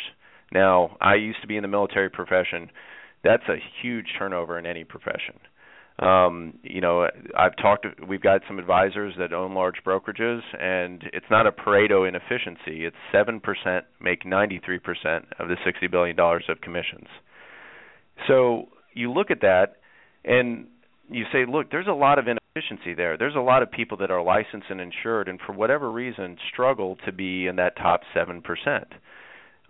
Now, 0.51 0.97
I 1.01 1.15
used 1.15 1.41
to 1.41 1.47
be 1.47 1.57
in 1.57 1.61
the 1.63 1.67
military 1.67 2.09
profession. 2.09 2.69
That's 3.23 3.43
a 3.49 3.57
huge 3.81 4.05
turnover 4.17 4.57
in 4.57 4.65
any 4.65 4.83
profession. 4.83 5.39
Um, 5.99 6.53
you 6.63 6.79
know, 6.79 7.09
I've 7.37 7.57
talked. 7.57 7.85
We've 8.07 8.21
got 8.21 8.41
some 8.47 8.57
advisors 8.57 9.13
that 9.19 9.33
own 9.33 9.53
large 9.53 9.83
brokerages, 9.85 10.39
and 10.57 11.03
it's 11.11 11.25
not 11.29 11.45
a 11.45 11.51
Pareto 11.51 12.07
inefficiency. 12.07 12.85
It's 12.85 12.95
seven 13.11 13.41
percent 13.41 13.83
make 13.99 14.25
ninety-three 14.25 14.79
percent 14.79 15.25
of 15.39 15.49
the 15.49 15.57
sixty 15.65 15.87
billion 15.87 16.15
dollars 16.15 16.45
of 16.47 16.61
commissions. 16.61 17.07
So 18.29 18.69
you 18.93 19.11
look 19.11 19.29
at 19.29 19.41
that, 19.41 19.75
and 20.23 20.67
you 21.09 21.25
say, 21.31 21.45
look, 21.49 21.71
there's 21.71 21.87
a 21.87 21.91
lot 21.91 22.19
of 22.19 22.25
inefficiency 22.27 22.93
there. 22.93 23.17
There's 23.17 23.35
a 23.35 23.39
lot 23.39 23.63
of 23.63 23.71
people 23.71 23.97
that 23.97 24.11
are 24.11 24.21
licensed 24.21 24.67
and 24.69 24.81
insured, 24.81 25.27
and 25.27 25.39
for 25.45 25.53
whatever 25.53 25.91
reason, 25.91 26.37
struggle 26.51 26.97
to 27.05 27.11
be 27.11 27.47
in 27.47 27.55
that 27.57 27.75
top 27.77 28.01
seven 28.13 28.41
percent. 28.41 28.87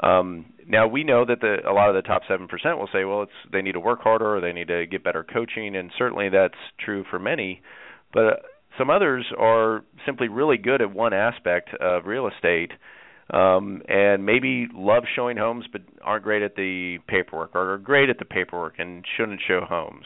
Um, 0.02 0.54
now 0.68 0.88
we 0.88 1.04
know 1.04 1.26
that 1.26 1.42
the, 1.42 1.58
a 1.68 1.74
lot 1.74 1.90
of 1.90 1.96
the 1.96 2.08
top 2.08 2.22
seven 2.28 2.48
percent 2.48 2.78
will 2.78 2.90
say, 2.94 3.04
well, 3.04 3.24
it's 3.24 3.32
they 3.52 3.62
need 3.62 3.74
to 3.74 3.80
work 3.80 4.02
harder 4.02 4.38
or 4.38 4.42
they 4.42 4.54
need 4.54 4.70
to 4.70 4.86
get 4.86 5.04
better 5.04 5.24
coaching, 5.24 5.76
and 5.76 5.92
certainly 5.98 6.30
that's 6.30 6.56
true 6.84 7.04
for 7.10 7.20
many. 7.20 7.62
But 8.14 8.26
uh, 8.26 8.36
some 8.78 8.90
others 8.90 9.26
are 9.38 9.84
simply 10.06 10.30
really 10.30 10.58
good 10.58 10.82
at 10.82 10.94
one 10.94 11.14
aspect 11.14 11.70
of 11.82 12.06
real 12.06 12.28
estate, 12.28 12.72
um, 13.32 13.82
and 13.88 14.26
maybe 14.26 14.68
love 14.74 15.04
showing 15.16 15.38
homes, 15.38 15.66
but 15.72 15.82
aren't 16.02 16.24
great 16.24 16.44
at 16.44 16.56
the 16.56 17.00
paperwork, 17.08 17.56
or 17.56 17.74
are 17.74 17.78
great 17.78 18.10
at 18.10 18.20
the 18.20 18.26
paperwork 18.26 18.76
and 18.80 19.04
shouldn't 19.18 19.42
show 19.46 19.62
homes, 19.68 20.06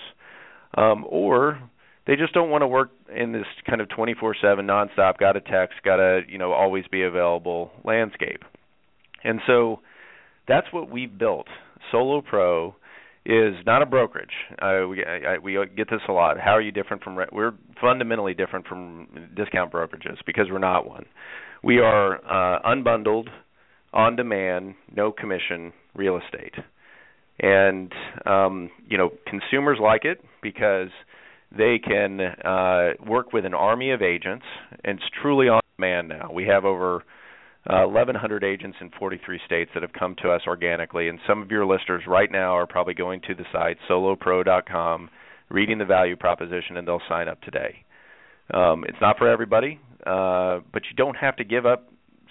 um, 0.76 1.06
or 1.08 1.60
they 2.06 2.16
just 2.16 2.34
don't 2.34 2.50
want 2.50 2.62
to 2.62 2.68
work 2.68 2.92
in 3.16 3.32
this 3.32 3.46
kind 3.68 3.82
of 3.82 3.88
24/7 3.90 4.36
nonstop, 4.44 5.18
got 5.18 5.34
to 5.34 5.42
text, 5.42 5.76
got 5.84 5.98
to 5.98 6.22
you 6.28 6.38
know 6.38 6.52
always 6.52 6.86
be 6.92 7.04
available 7.04 7.72
landscape. 7.84 8.44
And 9.24 9.40
so 9.48 9.80
that's 10.48 10.68
what 10.72 10.90
we've 10.90 11.18
built. 11.18 11.48
Solo 11.92 12.22
Pro 12.22 12.76
is 13.26 13.56
not 13.66 13.82
a 13.82 13.86
brokerage. 13.86 14.34
Uh, 14.62 14.88
we 14.90 15.04
I, 15.06 15.38
we 15.38 15.54
get 15.76 15.90
this 15.90 16.02
a 16.10 16.12
lot. 16.12 16.38
How 16.40 16.52
are 16.52 16.62
you 16.62 16.72
different 16.72 17.04
from? 17.04 17.18
We're 17.32 17.54
fundamentally 17.80 18.34
different 18.34 18.68
from 18.68 19.08
discount 19.36 19.72
brokerages 19.72 20.18
because 20.26 20.48
we're 20.52 20.60
not 20.60 20.88
one. 20.88 21.06
We 21.64 21.80
are 21.80 22.16
uh, 22.16 22.62
unbundled, 22.64 23.28
on 23.94 24.18
demand, 24.18 24.76
no 24.94 25.14
commission 25.14 25.72
real 25.96 26.20
estate. 26.20 26.56
And 27.40 27.92
um, 28.26 28.70
you 28.88 28.98
know, 28.98 29.12
consumers 29.28 29.80
like 29.82 30.06
it 30.06 30.24
because 30.42 30.90
they 31.56 31.80
can 31.80 32.20
uh, 32.22 32.92
work 33.06 33.34
with 33.34 33.46
an 33.46 33.54
army 33.54 33.92
of 33.92 34.02
agents, 34.02 34.46
and 34.84 34.98
it's 34.98 35.10
truly 35.22 35.48
on 35.48 35.62
demand 35.78 36.10
now. 36.10 36.32
We 36.32 36.46
have 36.46 36.66
over 36.66 37.04
uh, 37.70 37.86
1,100 37.86 38.44
agents 38.44 38.78
in 38.82 38.92
43 39.00 39.40
states 39.46 39.72
that 39.74 39.84
have 39.84 39.94
come 39.94 40.16
to 40.22 40.32
us 40.32 40.42
organically, 40.48 41.08
and 41.10 41.20
some 41.28 41.42
of 41.42 41.50
your 41.52 41.66
listeners 41.66 42.04
right 42.08 42.32
now 42.32 42.56
are 42.56 42.68
probably 42.68 42.94
going 42.94 43.22
to 43.28 43.36
the 43.36 43.46
site 43.52 43.78
solopro.com, 43.90 45.10
reading 45.50 45.78
the 45.78 45.86
value 45.86 46.16
proposition, 46.16 46.78
and 46.78 46.88
they'll 46.88 47.02
sign 47.08 47.28
up 47.28 47.42
today. 47.42 47.86
Um, 48.54 48.84
it's 48.88 48.98
not 49.00 49.18
for 49.18 49.30
everybody, 49.30 49.80
uh, 50.06 50.60
but 50.74 50.84
you 50.90 50.96
don't 50.98 51.16
have 51.16 51.38
to 51.38 51.44
give 51.44 51.66
up 51.66 51.90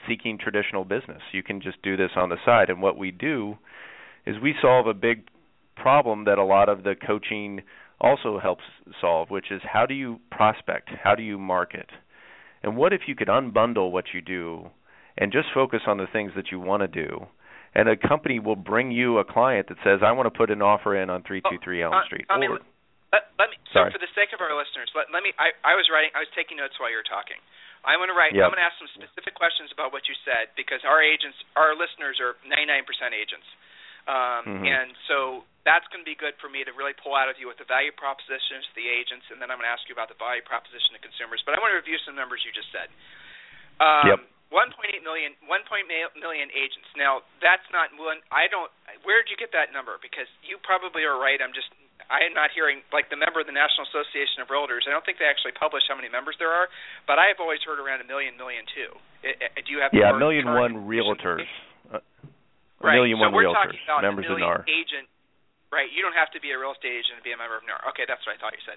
seeking 0.08 0.36
traditional 0.36 0.84
business. 0.84 1.22
You 1.32 1.42
can 1.42 1.60
just 1.60 1.80
do 1.82 1.96
this 1.96 2.10
on 2.16 2.28
the 2.28 2.36
side. 2.44 2.68
And 2.68 2.82
what 2.82 2.98
we 2.98 3.10
do 3.10 3.56
is 4.26 4.36
we 4.42 4.54
solve 4.60 4.86
a 4.86 4.94
big 4.94 5.24
problem 5.76 6.24
that 6.24 6.38
a 6.38 6.44
lot 6.44 6.68
of 6.68 6.84
the 6.84 6.94
coaching 6.94 7.62
also 8.00 8.38
helps 8.38 8.64
solve, 9.00 9.30
which 9.30 9.50
is 9.50 9.62
how 9.62 9.86
do 9.86 9.94
you 9.94 10.20
prospect? 10.30 10.90
How 11.02 11.14
do 11.14 11.22
you 11.22 11.38
market? 11.38 11.86
And 12.62 12.76
what 12.76 12.92
if 12.92 13.02
you 13.06 13.14
could 13.14 13.28
unbundle 13.28 13.90
what 13.90 14.14
you 14.14 14.20
do 14.20 14.70
and 15.18 15.32
just 15.32 15.48
focus 15.54 15.80
on 15.86 15.98
the 15.98 16.06
things 16.10 16.32
that 16.36 16.50
you 16.50 16.58
want 16.58 16.82
to 16.82 16.88
do? 16.88 17.26
And 17.74 17.88
a 17.88 17.96
company 17.96 18.38
will 18.38 18.58
bring 18.58 18.92
you 18.92 19.16
a 19.16 19.24
client 19.24 19.68
that 19.72 19.80
says, 19.80 20.04
"I 20.04 20.12
want 20.12 20.28
to 20.28 20.34
put 20.34 20.52
an 20.52 20.60
offer 20.60 20.92
in 20.92 21.08
on 21.08 21.24
323 21.24 21.82
Elm 21.82 21.94
uh, 21.94 22.04
Street." 22.04 22.26
I 22.28 22.36
mean, 22.36 22.52
or, 22.52 22.60
let, 23.16 23.32
let 23.40 23.48
me. 23.48 23.56
Sorry. 23.72 23.88
So 23.88 23.96
for 23.96 24.02
the 24.04 24.12
sake 24.12 24.28
of 24.36 24.44
our 24.44 24.52
listeners, 24.52 24.92
let, 24.92 25.08
let 25.08 25.24
me. 25.24 25.32
I, 25.40 25.56
I 25.64 25.72
was 25.72 25.88
writing. 25.88 26.12
I 26.12 26.20
was 26.20 26.28
taking 26.36 26.60
notes 26.60 26.76
while 26.76 26.92
you 26.92 27.00
were 27.00 27.08
talking. 27.08 27.40
I'm 27.80 27.98
going 27.98 28.12
to 28.12 28.18
write. 28.18 28.36
Yep. 28.36 28.44
I'm 28.44 28.52
going 28.52 28.60
to 28.60 28.68
ask 28.68 28.76
some 28.76 28.92
specific 28.92 29.32
questions 29.34 29.72
about 29.72 29.88
what 29.88 30.04
you 30.04 30.12
said 30.28 30.52
because 30.52 30.84
our 30.84 31.00
agents, 31.00 31.34
our 31.56 31.72
listeners, 31.72 32.20
are 32.20 32.36
99% 32.44 32.84
agents, 33.10 33.48
um, 34.08 34.44
Mhm. 34.46 34.66
and 34.66 34.96
so 35.06 35.44
that's 35.64 35.86
going 35.88 36.02
to 36.02 36.08
be 36.08 36.16
good 36.18 36.34
for 36.42 36.48
me 36.48 36.64
to 36.64 36.72
really 36.72 36.92
pull 36.94 37.14
out 37.14 37.28
of 37.28 37.38
you 37.38 37.46
what 37.46 37.56
the 37.58 37.64
value 37.64 37.92
propositions 37.92 38.66
to 38.66 38.74
the 38.74 38.88
agents, 38.88 39.30
and 39.30 39.40
then 39.40 39.50
I'm 39.50 39.58
going 39.58 39.68
to 39.68 39.72
ask 39.72 39.86
you 39.88 39.94
about 39.94 40.08
the 40.08 40.18
value 40.18 40.42
proposition 40.42 40.92
to 40.94 40.98
consumers. 40.98 41.42
But 41.46 41.54
I 41.54 41.62
want 41.62 41.70
to 41.70 41.78
review 41.78 41.98
some 42.02 42.16
numbers 42.18 42.44
you 42.44 42.50
just 42.50 42.70
said. 42.72 42.90
Um, 43.78 44.08
Yep. 44.08 44.20
1.8 44.52 45.00
million, 45.02 45.32
1.8 45.48 45.88
million 46.20 46.50
agents. 46.52 46.84
Now 46.94 47.22
that's 47.40 47.64
not 47.72 47.88
one. 47.96 48.20
I 48.30 48.48
don't. 48.48 48.70
Where 49.02 49.22
did 49.22 49.30
you 49.32 49.36
get 49.40 49.52
that 49.52 49.72
number? 49.72 49.96
Because 50.02 50.28
you 50.44 50.58
probably 50.60 51.04
are 51.04 51.16
right. 51.16 51.40
I'm 51.40 51.54
just. 51.56 51.72
I 52.10 52.20
am 52.28 52.34
not 52.34 52.50
hearing 52.52 52.82
like 52.92 53.08
the 53.08 53.16
member 53.16 53.40
of 53.40 53.46
the 53.46 53.56
National 53.56 53.88
Association 53.88 54.42
of 54.44 54.48
Realtors. 54.48 54.84
I 54.84 54.90
don't 54.92 55.06
think 55.06 55.16
they 55.16 55.24
actually 55.24 55.52
publish 55.56 55.84
how 55.88 55.96
many 55.96 56.10
members 56.12 56.36
there 56.36 56.52
are, 56.52 56.68
but 57.06 57.16
I 57.18 57.32
have 57.32 57.40
always 57.40 57.62
heard 57.64 57.80
around 57.80 58.02
a 58.02 58.04
million, 58.04 58.36
million 58.36 58.66
two. 58.76 58.92
Do 59.24 59.72
you 59.72 59.80
have? 59.80 59.94
yeah, 59.94 60.12
a 60.12 60.18
million 60.18 60.52
one 60.52 60.84
realtors. 60.84 61.48
Uh, 61.88 62.04
Right. 62.82 62.98
million 62.98 63.16
so 63.18 63.30
one 63.30 63.32
we're 63.32 63.46
realtors, 63.48 63.78
talking 63.78 63.86
about 63.86 64.02
members 64.02 64.26
a 64.28 64.34
of 64.34 64.42
NAR. 64.42 64.66
agent. 64.66 65.06
Right. 65.72 65.88
You 65.88 66.04
don't 66.04 66.12
have 66.18 66.28
to 66.36 66.40
be 66.42 66.52
a 66.52 66.58
real 66.60 66.76
estate 66.76 66.92
agent 66.92 67.16
to 67.16 67.24
be 67.24 67.32
a 67.32 67.38
member 67.40 67.56
of 67.56 67.64
NAR. 67.64 67.80
Okay, 67.96 68.04
that's 68.04 68.20
what 68.28 68.36
I 68.36 68.38
thought 68.42 68.52
you 68.52 68.60
said. 68.68 68.76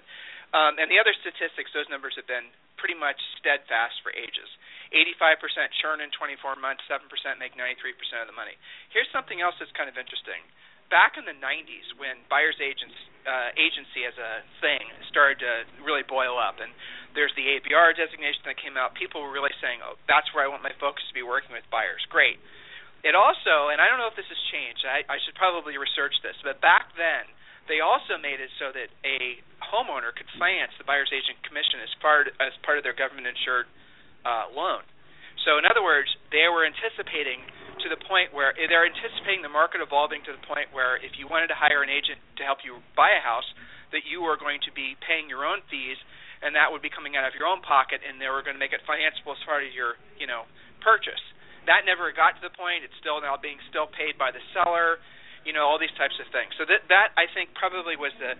Um, 0.56 0.80
and 0.80 0.88
the 0.88 0.96
other 0.96 1.12
statistics, 1.20 1.68
those 1.76 1.84
numbers 1.92 2.16
have 2.16 2.24
been 2.24 2.48
pretty 2.80 2.96
much 2.96 3.20
steadfast 3.36 4.00
for 4.00 4.14
ages. 4.16 4.48
85% 4.94 5.36
churn 5.82 6.00
in 6.00 6.08
24 6.14 6.56
months, 6.56 6.86
7% 6.88 7.04
make 7.36 7.52
93% 7.58 7.92
of 8.22 8.30
the 8.30 8.36
money. 8.36 8.56
Here's 8.94 9.10
something 9.12 9.42
else 9.44 9.58
that's 9.60 9.74
kind 9.76 9.90
of 9.90 9.98
interesting. 9.98 10.40
Back 10.88 11.18
in 11.18 11.26
the 11.26 11.34
90s, 11.36 11.98
when 11.98 12.22
buyer's 12.30 12.56
agents 12.62 12.94
uh, 13.26 13.50
agency 13.58 14.06
as 14.06 14.14
a 14.22 14.46
thing 14.62 14.86
started 15.10 15.42
to 15.42 15.52
really 15.82 16.06
boil 16.06 16.38
up, 16.38 16.62
and 16.62 16.70
there's 17.18 17.34
the 17.34 17.58
ABR 17.58 17.98
designation 17.98 18.46
that 18.46 18.54
came 18.54 18.78
out, 18.78 18.94
people 18.94 19.18
were 19.18 19.34
really 19.34 19.50
saying, 19.58 19.82
"Oh, 19.82 19.98
that's 20.06 20.30
where 20.30 20.46
I 20.46 20.48
want 20.48 20.62
my 20.62 20.70
focus 20.78 21.02
to 21.10 21.14
be 21.14 21.26
working 21.26 21.50
with 21.50 21.66
buyers." 21.74 22.06
Great. 22.06 22.38
It 23.04 23.14
also, 23.14 23.70
and 23.70 23.78
I 23.80 23.86
don't 23.90 24.00
know 24.00 24.10
if 24.10 24.18
this 24.18 24.28
has 24.28 24.42
changed. 24.50 24.82
I, 24.84 25.04
I 25.06 25.16
should 25.22 25.36
probably 25.36 25.76
research 25.76 26.16
this, 26.24 26.34
but 26.42 26.60
back 26.64 26.92
then 26.96 27.28
they 27.66 27.82
also 27.82 28.18
made 28.18 28.38
it 28.38 28.50
so 28.62 28.70
that 28.70 28.90
a 29.02 29.42
homeowner 29.62 30.14
could 30.14 30.30
finance 30.38 30.74
the 30.78 30.86
buyer's 30.86 31.10
agent 31.10 31.38
commission 31.42 31.82
as 31.82 31.90
part 31.98 32.30
as 32.38 32.54
part 32.62 32.78
of 32.78 32.86
their 32.86 32.94
government 32.94 33.26
insured 33.26 33.66
uh, 34.22 34.50
loan. 34.54 34.86
So 35.46 35.58
in 35.58 35.66
other 35.66 35.82
words, 35.82 36.10
they 36.34 36.50
were 36.50 36.66
anticipating 36.66 37.42
to 37.82 37.86
the 37.92 38.00
point 38.08 38.32
where 38.32 38.54
they're 38.56 38.88
anticipating 38.88 39.44
the 39.44 39.52
market 39.52 39.78
evolving 39.84 40.24
to 40.26 40.32
the 40.34 40.42
point 40.46 40.72
where 40.72 40.96
if 40.98 41.14
you 41.20 41.28
wanted 41.28 41.52
to 41.52 41.58
hire 41.58 41.84
an 41.84 41.92
agent 41.92 42.18
to 42.40 42.42
help 42.42 42.64
you 42.66 42.82
buy 42.98 43.12
a 43.12 43.22
house, 43.22 43.46
that 43.94 44.02
you 44.08 44.24
were 44.24 44.34
going 44.34 44.58
to 44.66 44.72
be 44.74 44.98
paying 45.06 45.30
your 45.30 45.46
own 45.46 45.62
fees, 45.70 45.98
and 46.42 46.56
that 46.58 46.72
would 46.72 46.82
be 46.82 46.90
coming 46.90 47.14
out 47.14 47.22
of 47.22 47.36
your 47.38 47.46
own 47.46 47.62
pocket, 47.62 48.02
and 48.02 48.18
they 48.18 48.26
were 48.26 48.42
going 48.42 48.58
to 48.58 48.62
make 48.62 48.74
it 48.74 48.82
financeable 48.82 49.38
as 49.38 49.42
part 49.46 49.62
of 49.62 49.70
your 49.70 49.94
you 50.18 50.26
know 50.26 50.48
purchase. 50.82 51.22
That 51.66 51.82
never 51.84 52.10
got 52.14 52.38
to 52.38 52.42
the 52.42 52.54
point. 52.54 52.86
It's 52.86 52.96
still 53.02 53.18
now 53.18 53.34
being 53.34 53.58
still 53.68 53.90
paid 53.90 54.14
by 54.16 54.30
the 54.30 54.42
seller 54.54 55.02
you 55.46 55.54
know 55.54 55.62
all 55.62 55.78
these 55.78 55.94
types 55.94 56.18
of 56.18 56.26
things. 56.34 56.50
So 56.58 56.66
that 56.66 56.82
that 56.90 57.14
I 57.14 57.30
think 57.30 57.54
probably 57.54 57.94
was 57.94 58.10
the 58.18 58.34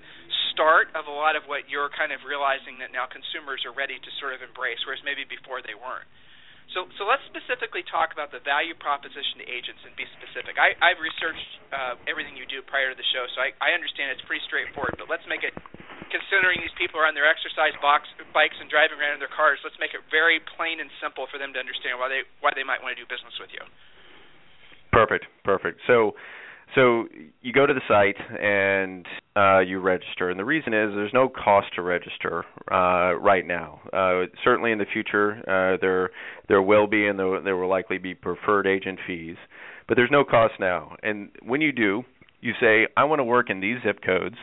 start 0.50 0.90
of 0.98 1.06
a 1.06 1.14
lot 1.14 1.38
of 1.38 1.46
what 1.46 1.70
you're 1.70 1.88
kind 1.94 2.10
of 2.10 2.26
realizing 2.26 2.82
that 2.82 2.90
now 2.90 3.06
consumers 3.06 3.62
are 3.62 3.72
ready 3.72 4.02
to 4.02 4.10
sort 4.18 4.34
of 4.34 4.42
embrace, 4.42 4.82
whereas 4.82 5.00
maybe 5.06 5.22
before 5.22 5.62
they 5.62 5.78
weren't. 5.78 6.10
So 6.74 6.90
so 6.98 7.06
let's 7.06 7.22
specifically 7.30 7.86
talk 7.86 8.10
about 8.10 8.34
the 8.34 8.42
value 8.42 8.74
proposition 8.74 9.38
to 9.38 9.46
agents 9.46 9.86
and 9.86 9.94
be 9.94 10.02
specific. 10.18 10.58
I, 10.58 10.74
I've 10.82 10.98
researched 10.98 11.50
uh, 11.70 11.94
everything 12.10 12.34
you 12.34 12.44
do 12.50 12.58
prior 12.66 12.90
to 12.90 12.98
the 12.98 13.06
show, 13.14 13.22
so 13.38 13.38
I, 13.38 13.54
I 13.62 13.70
understand 13.78 14.10
it's 14.10 14.26
pretty 14.26 14.42
straightforward. 14.50 14.98
But 14.98 15.06
let's 15.06 15.24
make 15.30 15.46
it, 15.46 15.54
considering 16.10 16.60
these 16.60 16.74
people 16.78 17.00
are 17.00 17.06
on 17.06 17.14
their 17.14 17.28
exercise 17.28 17.74
box, 17.82 18.08
bikes 18.32 18.56
and 18.60 18.70
driving 18.70 18.98
around 18.98 19.18
in 19.18 19.20
their 19.20 19.32
cars, 19.32 19.58
let's 19.64 19.78
make 19.78 19.94
it 19.94 20.02
very 20.10 20.40
plain 20.56 20.80
and 20.80 20.90
simple 21.02 21.26
for 21.30 21.38
them 21.38 21.52
to 21.54 21.58
understand 21.58 21.98
why 21.98 22.08
they 22.08 22.22
why 22.40 22.50
they 22.54 22.64
might 22.64 22.82
want 22.82 22.96
to 22.96 23.00
do 23.00 23.06
business 23.08 23.34
with 23.38 23.50
you. 23.52 23.62
Perfect, 24.92 25.26
perfect. 25.44 25.80
So, 25.86 26.16
so 26.74 27.04
you 27.42 27.52
go 27.52 27.66
to 27.66 27.74
the 27.74 27.84
site 27.86 28.16
and 28.16 29.06
uh, 29.36 29.60
you 29.60 29.80
register, 29.80 30.30
and 30.30 30.38
the 30.38 30.44
reason 30.44 30.72
is 30.72 30.90
there's 30.94 31.12
no 31.12 31.28
cost 31.28 31.68
to 31.76 31.82
register 31.82 32.44
uh, 32.72 33.14
right 33.20 33.46
now. 33.46 33.80
Uh, 33.92 34.26
certainly 34.42 34.72
in 34.72 34.78
the 34.78 34.86
future, 34.90 35.38
uh, 35.46 35.76
there 35.80 36.10
there 36.48 36.62
will 36.62 36.86
be, 36.86 37.06
and 37.06 37.18
there, 37.18 37.40
there 37.42 37.56
will 37.56 37.68
likely 37.68 37.98
be 37.98 38.14
preferred 38.14 38.66
agent 38.66 38.98
fees, 39.06 39.36
but 39.88 39.96
there's 39.96 40.10
no 40.10 40.24
cost 40.24 40.54
now. 40.58 40.96
And 41.02 41.30
when 41.42 41.60
you 41.60 41.72
do, 41.72 42.04
you 42.40 42.52
say, 42.60 42.86
I 42.96 43.04
want 43.04 43.20
to 43.20 43.24
work 43.24 43.50
in 43.50 43.60
these 43.60 43.76
zip 43.84 44.00
codes, 44.04 44.36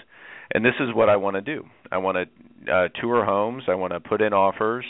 and 0.54 0.64
this 0.64 0.76
is 0.80 0.94
what 0.94 1.10
I 1.10 1.18
want 1.18 1.36
to 1.36 1.42
do. 1.42 1.66
I 1.92 1.98
want 1.98 2.18
to 2.18 2.72
uh, 2.72 2.88
tour 3.02 3.26
homes. 3.26 3.64
I 3.68 3.76
want 3.76 3.94
to 3.94 4.00
put 4.00 4.22
in 4.22 4.34
offers, 4.34 4.86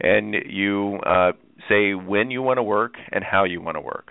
and 0.00 0.34
you 0.48 0.98
uh, 1.04 1.32
say 1.68 1.94
when 1.94 2.30
you 2.30 2.42
want 2.42 2.58
to 2.58 2.62
work 2.62 2.94
and 3.12 3.22
how 3.22 3.44
you 3.44 3.60
want 3.60 3.76
to 3.76 3.80
work 3.80 4.10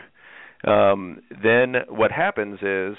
um, 0.65 1.21
then 1.43 1.75
what 1.87 2.11
happens 2.11 2.59
is 2.61 2.97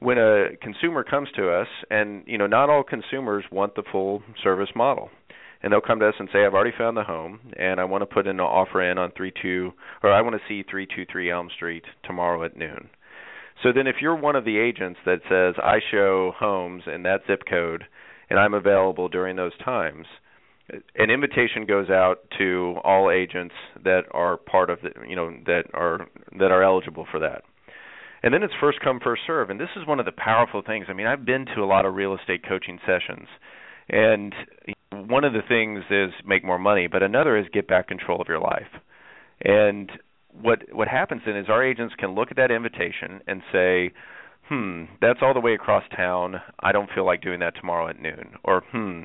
when 0.00 0.18
a 0.18 0.56
consumer 0.60 1.04
comes 1.04 1.28
to 1.36 1.50
us, 1.50 1.68
and 1.90 2.24
you 2.26 2.38
know, 2.38 2.46
not 2.46 2.70
all 2.70 2.82
consumers 2.82 3.44
want 3.52 3.74
the 3.74 3.82
full 3.92 4.22
service 4.42 4.70
model, 4.74 5.10
and 5.62 5.72
they'll 5.72 5.80
come 5.80 6.00
to 6.00 6.08
us 6.08 6.14
and 6.18 6.28
say, 6.32 6.44
"I've 6.44 6.54
already 6.54 6.76
found 6.76 6.96
the 6.96 7.04
home, 7.04 7.52
and 7.56 7.78
I 7.80 7.84
want 7.84 8.02
to 8.02 8.06
put 8.06 8.26
an 8.26 8.40
offer 8.40 8.82
in 8.82 8.98
on 8.98 9.12
three 9.12 9.32
two, 9.42 9.72
or 10.02 10.10
I 10.10 10.22
want 10.22 10.34
to 10.34 10.42
see 10.48 10.64
three 10.68 10.86
two 10.86 11.04
three 11.10 11.30
Elm 11.30 11.50
Street 11.54 11.84
tomorrow 12.04 12.42
at 12.44 12.56
noon." 12.56 12.88
So 13.62 13.72
then, 13.72 13.86
if 13.86 13.96
you're 14.00 14.16
one 14.16 14.36
of 14.36 14.44
the 14.44 14.58
agents 14.58 14.98
that 15.04 15.20
says, 15.28 15.54
"I 15.62 15.80
show 15.90 16.32
homes 16.32 16.84
in 16.86 17.02
that 17.04 17.22
zip 17.26 17.44
code, 17.48 17.86
and 18.28 18.38
I'm 18.38 18.54
available 18.54 19.08
during 19.08 19.36
those 19.36 19.56
times," 19.58 20.06
an 20.96 21.10
invitation 21.10 21.66
goes 21.66 21.90
out 21.90 22.18
to 22.38 22.76
all 22.84 23.10
agents 23.10 23.54
that 23.84 24.04
are 24.12 24.36
part 24.36 24.70
of 24.70 24.80
the 24.82 24.92
you 25.06 25.16
know 25.16 25.30
that 25.46 25.64
are 25.74 26.06
that 26.38 26.50
are 26.50 26.62
eligible 26.62 27.06
for 27.10 27.18
that. 27.20 27.42
And 28.22 28.32
then 28.32 28.42
it's 28.42 28.54
first 28.60 28.80
come 28.80 29.00
first 29.00 29.22
serve. 29.26 29.50
And 29.50 29.58
this 29.60 29.68
is 29.76 29.86
one 29.86 29.98
of 29.98 30.06
the 30.06 30.12
powerful 30.12 30.62
things. 30.62 30.86
I 30.88 30.92
mean 30.92 31.06
i've 31.06 31.24
been 31.24 31.46
to 31.54 31.62
a 31.62 31.66
lot 31.66 31.84
of 31.84 31.94
real 31.94 32.14
estate 32.14 32.42
coaching 32.46 32.78
sessions. 32.86 33.28
And 33.88 34.34
one 34.90 35.24
of 35.24 35.32
the 35.32 35.42
things 35.42 35.84
is 35.90 36.12
make 36.24 36.44
more 36.44 36.58
money 36.58 36.86
but 36.86 37.02
another 37.02 37.36
is 37.36 37.46
get 37.52 37.66
back 37.66 37.88
control 37.88 38.20
of 38.20 38.28
your 38.28 38.38
life. 38.38 38.68
And 39.44 39.90
what 40.40 40.62
what 40.72 40.88
happens 40.88 41.22
then 41.26 41.36
is 41.36 41.46
our 41.48 41.64
agents 41.64 41.94
can 41.98 42.14
look 42.14 42.30
at 42.30 42.36
that 42.36 42.50
invitation 42.50 43.20
and 43.26 43.42
say 43.52 43.92
hmm 44.48 44.84
that's 45.00 45.20
all 45.22 45.34
the 45.34 45.40
way 45.40 45.54
across 45.54 45.84
town 45.94 46.36
i 46.60 46.72
don't 46.72 46.90
feel 46.94 47.04
like 47.04 47.22
doing 47.22 47.40
that 47.40 47.54
tomorrow 47.54 47.88
at 47.88 48.00
noon 48.00 48.34
or 48.44 48.62
hmm 48.72 49.02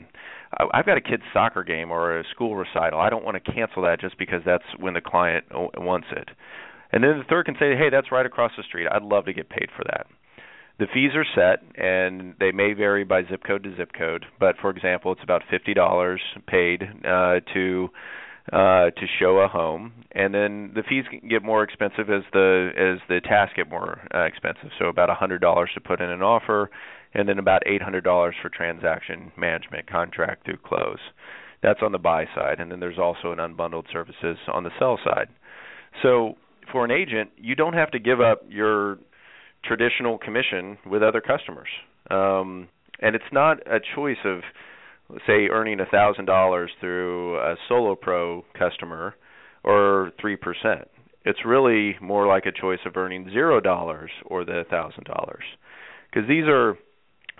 I've 0.73 0.85
got 0.85 0.97
a 0.97 1.01
kid's 1.01 1.23
soccer 1.33 1.63
game 1.63 1.91
or 1.91 2.19
a 2.19 2.23
school 2.31 2.55
recital. 2.55 2.99
I 2.99 3.09
don't 3.09 3.25
want 3.25 3.43
to 3.43 3.51
cancel 3.51 3.83
that 3.83 3.99
just 3.99 4.17
because 4.17 4.41
that's 4.45 4.63
when 4.79 4.93
the 4.93 5.01
client 5.01 5.45
wants 5.51 6.07
it. 6.11 6.29
And 6.91 7.03
then 7.03 7.17
the 7.19 7.25
third 7.25 7.45
can 7.45 7.55
say, 7.59 7.75
"Hey, 7.75 7.89
that's 7.89 8.11
right 8.11 8.25
across 8.25 8.55
the 8.55 8.63
street. 8.63 8.87
I'd 8.89 9.03
love 9.03 9.25
to 9.25 9.33
get 9.33 9.49
paid 9.49 9.69
for 9.75 9.83
that." 9.83 10.07
The 10.79 10.87
fees 10.87 11.15
are 11.15 11.25
set, 11.35 11.63
and 11.75 12.35
they 12.39 12.51
may 12.51 12.73
vary 12.73 13.03
by 13.03 13.23
zip 13.23 13.43
code 13.43 13.63
to 13.63 13.75
zip 13.75 13.91
code. 13.93 14.25
But 14.39 14.57
for 14.57 14.69
example, 14.69 15.11
it's 15.11 15.23
about 15.23 15.43
fifty 15.49 15.73
dollars 15.73 16.21
paid 16.47 16.83
uh, 17.03 17.41
to 17.53 17.89
uh, 18.51 18.91
to 18.91 19.05
show 19.19 19.39
a 19.39 19.47
home, 19.47 19.91
and 20.13 20.33
then 20.33 20.71
the 20.73 20.83
fees 20.87 21.03
get 21.29 21.43
more 21.43 21.63
expensive 21.63 22.09
as 22.09 22.23
the 22.31 22.69
as 22.77 22.99
the 23.09 23.19
tasks 23.21 23.53
get 23.55 23.69
more 23.69 23.99
uh, 24.13 24.23
expensive. 24.23 24.69
So 24.79 24.85
about 24.85 25.09
a 25.09 25.13
hundred 25.13 25.41
dollars 25.41 25.69
to 25.73 25.81
put 25.81 25.99
in 25.99 26.09
an 26.09 26.21
offer, 26.21 26.69
and 27.13 27.27
then 27.27 27.39
about 27.39 27.63
$800 27.65 28.03
for 28.41 28.49
transaction 28.49 29.31
management 29.37 29.89
contract 29.89 30.45
through 30.45 30.57
close. 30.65 30.99
That's 31.63 31.79
on 31.81 31.91
the 31.91 31.97
buy 31.97 32.25
side, 32.35 32.59
and 32.59 32.71
then 32.71 32.79
there's 32.79 32.99
also 32.99 33.31
an 33.31 33.39
unbundled 33.39 33.91
services 33.91 34.37
on 34.53 34.63
the 34.63 34.69
sell 34.77 34.99
side. 35.03 35.27
So 36.03 36.35
for 36.71 36.85
an 36.85 36.91
agent, 36.91 37.31
you 37.37 37.55
don't 37.55 37.73
have 37.73 37.91
to 37.91 37.99
give 37.99 38.21
up 38.21 38.43
your 38.47 38.99
traditional 39.65 40.17
commission 40.17 40.77
with 40.85 41.01
other 41.01 41.21
customers. 41.21 41.69
Um, 42.09 42.69
and 42.99 43.15
it's 43.15 43.25
not 43.31 43.59
a 43.67 43.79
choice 43.95 44.17
of 44.23 44.41
say 45.25 45.47
earning 45.51 45.79
thousand 45.91 46.25
dollars 46.25 46.71
through 46.79 47.37
a 47.37 47.55
solo 47.67 47.95
pro 47.95 48.43
customer 48.57 49.15
or 49.63 50.11
three 50.19 50.35
percent. 50.35 50.87
It's 51.25 51.39
really 51.45 51.95
more 52.01 52.27
like 52.27 52.45
a 52.45 52.51
choice 52.51 52.79
of 52.85 52.95
earning 52.95 53.29
zero 53.31 53.59
dollars 53.59 54.11
or 54.25 54.45
the 54.45 54.63
thousand 54.69 55.05
dollars. 55.05 55.43
Because 56.09 56.27
these 56.27 56.45
are 56.47 56.77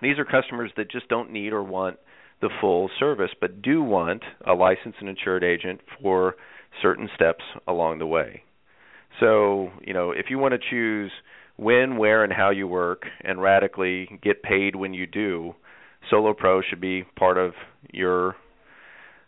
these 0.01 0.19
are 0.19 0.25
customers 0.25 0.71
that 0.77 0.91
just 0.91 1.07
don't 1.09 1.31
need 1.31 1.53
or 1.53 1.63
want 1.63 1.97
the 2.39 2.49
full 2.61 2.89
service 2.99 3.31
but 3.41 3.61
do 3.61 3.81
want 3.81 4.23
a 4.45 4.53
licensed 4.53 4.99
and 4.99 5.09
insured 5.09 5.43
agent 5.43 5.81
for 6.01 6.35
certain 6.81 7.09
steps 7.15 7.43
along 7.67 7.99
the 7.99 8.05
way. 8.05 8.43
So 9.19 9.71
you 9.85 9.93
know 9.93 10.11
if 10.11 10.27
you 10.29 10.37
want 10.37 10.53
to 10.53 10.69
choose 10.69 11.11
when 11.57 11.97
where 11.97 12.23
and 12.23 12.31
how 12.31 12.51
you 12.51 12.67
work 12.67 13.03
and 13.21 13.41
radically 13.41 14.19
get 14.21 14.43
paid 14.43 14.75
when 14.75 14.93
you 14.93 15.07
do 15.07 15.55
Solo 16.09 16.33
Pro 16.33 16.61
should 16.61 16.81
be 16.81 17.03
part 17.15 17.37
of 17.37 17.53
your, 17.91 18.35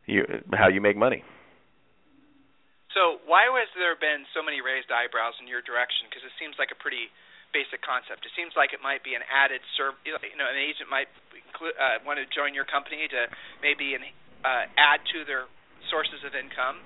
your 0.06 0.26
how 0.54 0.68
you 0.68 0.82
make 0.82 0.98
money. 0.98 1.24
So 2.96 3.22
why 3.30 3.46
has 3.48 3.70
there 3.78 3.94
been 3.96 4.26
so 4.34 4.42
many 4.42 4.66
raised 4.66 4.90
eyebrows 4.90 5.38
in 5.38 5.46
your 5.46 5.62
direction? 5.62 6.10
Because 6.10 6.26
it 6.26 6.34
seems 6.42 6.58
like 6.58 6.74
a 6.74 6.80
pretty 6.80 7.12
basic 7.54 7.82
concept. 7.86 8.26
It 8.26 8.34
seems 8.34 8.54
like 8.58 8.74
it 8.74 8.82
might 8.82 9.06
be 9.06 9.14
an 9.14 9.26
added 9.30 9.62
serv. 9.78 9.98
You 10.06 10.18
know, 10.18 10.50
an 10.50 10.58
agent 10.58 10.90
might 10.90 11.10
include, 11.34 11.78
uh, 11.78 12.02
want 12.06 12.18
to 12.18 12.26
join 12.34 12.58
your 12.58 12.66
company 12.66 13.06
to 13.10 13.30
maybe 13.62 13.94
an, 13.94 14.06
uh, 14.42 14.66
add 14.78 15.02
to 15.14 15.26
their 15.26 15.46
sources 15.90 16.22
of 16.26 16.34
income. 16.34 16.82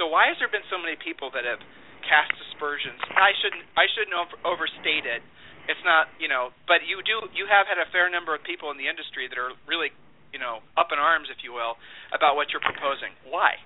So 0.00 0.08
why 0.08 0.32
has 0.32 0.40
there 0.40 0.48
been 0.48 0.64
so 0.72 0.80
many 0.80 0.96
people 0.96 1.28
that 1.36 1.44
have 1.44 1.60
cast 2.04 2.32
aspersions? 2.48 2.98
I 3.12 3.32
shouldn't 3.40 3.64
I 3.76 3.86
shouldn't 3.92 4.16
over, 4.16 4.36
overstate 4.44 5.04
it 5.04 5.20
it's 5.68 5.82
not 5.84 6.08
you 6.18 6.28
know 6.28 6.50
but 6.66 6.82
you 6.86 6.98
do 7.02 7.26
you 7.34 7.46
have 7.46 7.66
had 7.66 7.78
a 7.78 7.88
fair 7.90 8.10
number 8.10 8.34
of 8.34 8.42
people 8.42 8.70
in 8.70 8.78
the 8.78 8.88
industry 8.88 9.26
that 9.28 9.38
are 9.38 9.54
really 9.66 9.90
you 10.32 10.38
know 10.38 10.62
up 10.78 10.90
in 10.90 10.98
arms 10.98 11.28
if 11.30 11.42
you 11.44 11.52
will 11.52 11.78
about 12.14 12.34
what 12.34 12.50
you're 12.50 12.64
proposing 12.64 13.14
why 13.28 13.58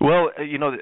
well, 0.00 0.30
you 0.44 0.58
know, 0.58 0.72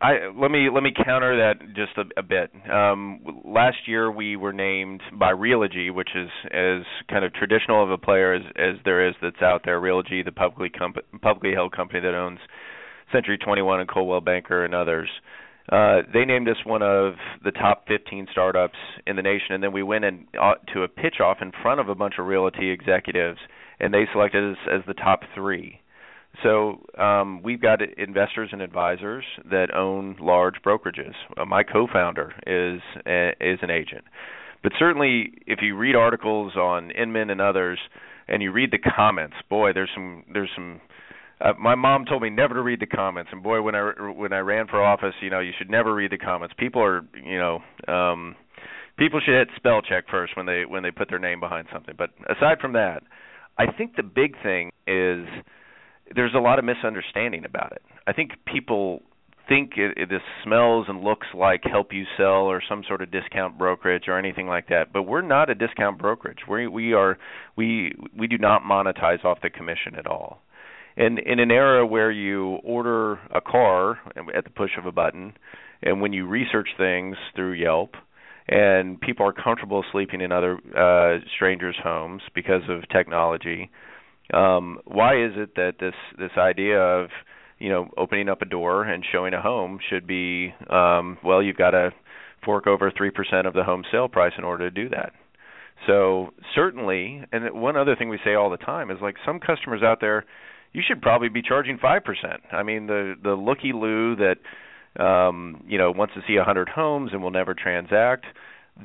I 0.00 0.30
let 0.34 0.50
me 0.50 0.68
let 0.72 0.82
me 0.82 0.92
counter 1.04 1.36
that 1.36 1.74
just 1.76 1.92
a, 1.96 2.18
a 2.18 2.22
bit. 2.24 2.50
Um, 2.68 3.20
last 3.44 3.76
year 3.86 4.10
we 4.10 4.34
were 4.34 4.52
named 4.52 5.00
by 5.12 5.30
Realogy, 5.30 5.94
which 5.94 6.08
is 6.16 6.28
as 6.46 6.82
kind 7.08 7.24
of 7.24 7.32
traditional 7.34 7.84
of 7.84 7.90
a 7.92 7.98
player 7.98 8.34
as, 8.34 8.42
as 8.56 8.76
there 8.84 9.06
is 9.08 9.14
that's 9.22 9.40
out 9.42 9.62
there. 9.64 9.80
Realogy, 9.80 10.24
the 10.24 10.32
publicly 10.32 10.70
comp- 10.70 11.04
publicly 11.22 11.52
held 11.52 11.70
company 11.70 12.00
that 12.00 12.14
owns 12.14 12.40
Century 13.12 13.38
21 13.38 13.80
and 13.80 13.88
Coldwell 13.88 14.20
Banker 14.20 14.64
and 14.64 14.74
others. 14.74 15.08
Uh, 15.70 16.02
they 16.12 16.24
named 16.24 16.48
us 16.48 16.56
one 16.64 16.82
of 16.82 17.14
the 17.42 17.50
top 17.50 17.86
15 17.88 18.26
startups 18.30 18.76
in 19.06 19.16
the 19.16 19.22
nation, 19.22 19.52
and 19.52 19.62
then 19.62 19.72
we 19.72 19.82
went 19.82 20.04
in 20.04 20.26
uh, 20.40 20.54
to 20.72 20.82
a 20.82 20.88
pitch 20.88 21.20
off 21.20 21.38
in 21.40 21.52
front 21.62 21.80
of 21.80 21.88
a 21.88 21.94
bunch 21.94 22.14
of 22.18 22.26
realty 22.26 22.70
executives, 22.70 23.38
and 23.80 23.92
they 23.92 24.04
selected 24.12 24.52
us 24.52 24.58
as 24.70 24.82
the 24.86 24.94
top 24.94 25.20
three. 25.34 25.80
So 26.42 26.80
um, 26.98 27.42
we've 27.42 27.62
got 27.62 27.80
investors 27.96 28.50
and 28.52 28.60
advisors 28.60 29.24
that 29.50 29.74
own 29.74 30.16
large 30.20 30.56
brokerages. 30.64 31.14
Uh, 31.36 31.44
my 31.44 31.62
co-founder 31.62 32.34
is 32.46 32.82
a, 33.06 33.30
is 33.40 33.58
an 33.62 33.70
agent, 33.70 34.04
but 34.62 34.72
certainly 34.78 35.32
if 35.46 35.60
you 35.62 35.76
read 35.76 35.94
articles 35.94 36.56
on 36.56 36.90
Inman 36.90 37.30
and 37.30 37.40
others, 37.40 37.78
and 38.26 38.42
you 38.42 38.52
read 38.52 38.70
the 38.70 38.78
comments, 38.78 39.36
boy, 39.48 39.72
there's 39.72 39.90
some 39.94 40.24
there's 40.32 40.50
some 40.54 40.80
uh, 41.44 41.52
my 41.60 41.74
mom 41.74 42.06
told 42.06 42.22
me 42.22 42.30
never 42.30 42.54
to 42.54 42.62
read 42.62 42.80
the 42.80 42.86
comments 42.86 43.30
and 43.32 43.42
boy 43.42 43.60
when 43.60 43.74
i 43.74 43.92
when 44.16 44.32
i 44.32 44.38
ran 44.38 44.66
for 44.66 44.82
office 44.82 45.14
you 45.20 45.30
know 45.30 45.40
you 45.40 45.52
should 45.58 45.70
never 45.70 45.94
read 45.94 46.10
the 46.10 46.18
comments. 46.18 46.54
People 46.58 46.82
are 46.82 47.02
you 47.14 47.38
know 47.38 47.60
um 47.86 48.34
people 48.96 49.20
should 49.24 49.34
hit 49.34 49.48
spell 49.56 49.82
check 49.82 50.04
first 50.10 50.36
when 50.36 50.46
they 50.46 50.64
when 50.66 50.82
they 50.82 50.90
put 50.90 51.08
their 51.08 51.18
name 51.18 51.40
behind 51.40 51.68
something. 51.72 51.94
But 51.96 52.10
aside 52.28 52.58
from 52.60 52.72
that 52.72 53.02
i 53.58 53.70
think 53.70 53.94
the 53.96 54.02
big 54.02 54.34
thing 54.42 54.72
is 54.86 55.26
there's 56.14 56.34
a 56.34 56.38
lot 56.38 56.58
of 56.58 56.64
misunderstanding 56.64 57.44
about 57.44 57.72
it. 57.72 57.82
I 58.06 58.12
think 58.12 58.32
people 58.46 59.00
think 59.48 59.72
it, 59.76 59.96
it 59.96 60.08
this 60.08 60.22
smells 60.42 60.86
and 60.88 61.02
looks 61.02 61.26
like 61.34 61.62
help 61.64 61.92
you 61.92 62.04
sell 62.16 62.44
or 62.44 62.62
some 62.66 62.82
sort 62.88 63.02
of 63.02 63.10
discount 63.10 63.58
brokerage 63.58 64.04
or 64.08 64.18
anything 64.18 64.46
like 64.46 64.68
that 64.68 64.90
but 64.92 65.02
we're 65.02 65.22
not 65.22 65.50
a 65.50 65.54
discount 65.54 65.98
brokerage. 65.98 66.40
We 66.48 66.66
we 66.66 66.94
are 66.94 67.18
we 67.56 67.92
we 68.18 68.26
do 68.26 68.38
not 68.38 68.62
monetize 68.62 69.24
off 69.24 69.38
the 69.42 69.50
commission 69.50 69.94
at 69.98 70.06
all 70.06 70.40
and 70.96 71.18
in 71.18 71.40
an 71.40 71.50
era 71.50 71.86
where 71.86 72.10
you 72.10 72.56
order 72.64 73.14
a 73.34 73.40
car 73.40 73.98
at 74.34 74.44
the 74.44 74.50
push 74.50 74.70
of 74.78 74.86
a 74.86 74.92
button, 74.92 75.34
and 75.82 76.00
when 76.00 76.12
you 76.12 76.26
research 76.26 76.68
things 76.78 77.16
through 77.34 77.52
Yelp, 77.52 77.94
and 78.46 79.00
people 79.00 79.26
are 79.26 79.32
comfortable 79.32 79.84
sleeping 79.90 80.20
in 80.20 80.30
other 80.30 80.58
uh, 80.76 81.18
strangers' 81.34 81.76
homes 81.82 82.22
because 82.34 82.62
of 82.68 82.88
technology, 82.90 83.70
um, 84.32 84.78
why 84.84 85.14
is 85.14 85.32
it 85.36 85.54
that 85.56 85.74
this 85.80 85.94
this 86.18 86.30
idea 86.38 86.78
of 86.78 87.08
you 87.58 87.68
know 87.68 87.88
opening 87.96 88.28
up 88.28 88.42
a 88.42 88.46
door 88.46 88.84
and 88.84 89.04
showing 89.12 89.34
a 89.34 89.42
home 89.42 89.78
should 89.90 90.06
be 90.06 90.54
um, 90.70 91.18
well 91.24 91.42
you've 91.42 91.56
got 91.56 91.70
to 91.70 91.90
fork 92.44 92.66
over 92.66 92.92
three 92.96 93.10
percent 93.10 93.46
of 93.46 93.54
the 93.54 93.64
home 93.64 93.84
sale 93.90 94.08
price 94.08 94.32
in 94.38 94.44
order 94.44 94.70
to 94.70 94.82
do 94.82 94.88
that. 94.90 95.12
So 95.86 96.32
certainly, 96.54 97.22
and 97.32 97.60
one 97.60 97.76
other 97.76 97.96
thing 97.96 98.08
we 98.08 98.18
say 98.24 98.34
all 98.34 98.48
the 98.48 98.56
time 98.56 98.90
is 98.90 98.98
like 99.02 99.16
some 99.26 99.40
customers 99.40 99.82
out 99.82 100.00
there 100.00 100.24
you 100.74 100.82
should 100.86 101.00
probably 101.00 101.28
be 101.30 101.40
charging 101.40 101.78
five 101.78 102.04
percent. 102.04 102.42
I 102.52 102.62
mean, 102.62 102.86
the 102.86 103.14
the 103.22 103.34
looky 103.34 103.72
loo 103.72 104.16
that 104.16 105.02
um, 105.02 105.64
you 105.66 105.78
know 105.78 105.90
wants 105.90 106.14
to 106.14 106.20
see 106.26 106.36
a 106.36 106.44
hundred 106.44 106.68
homes 106.68 107.10
and 107.12 107.22
will 107.22 107.30
never 107.30 107.54
transact. 107.54 108.26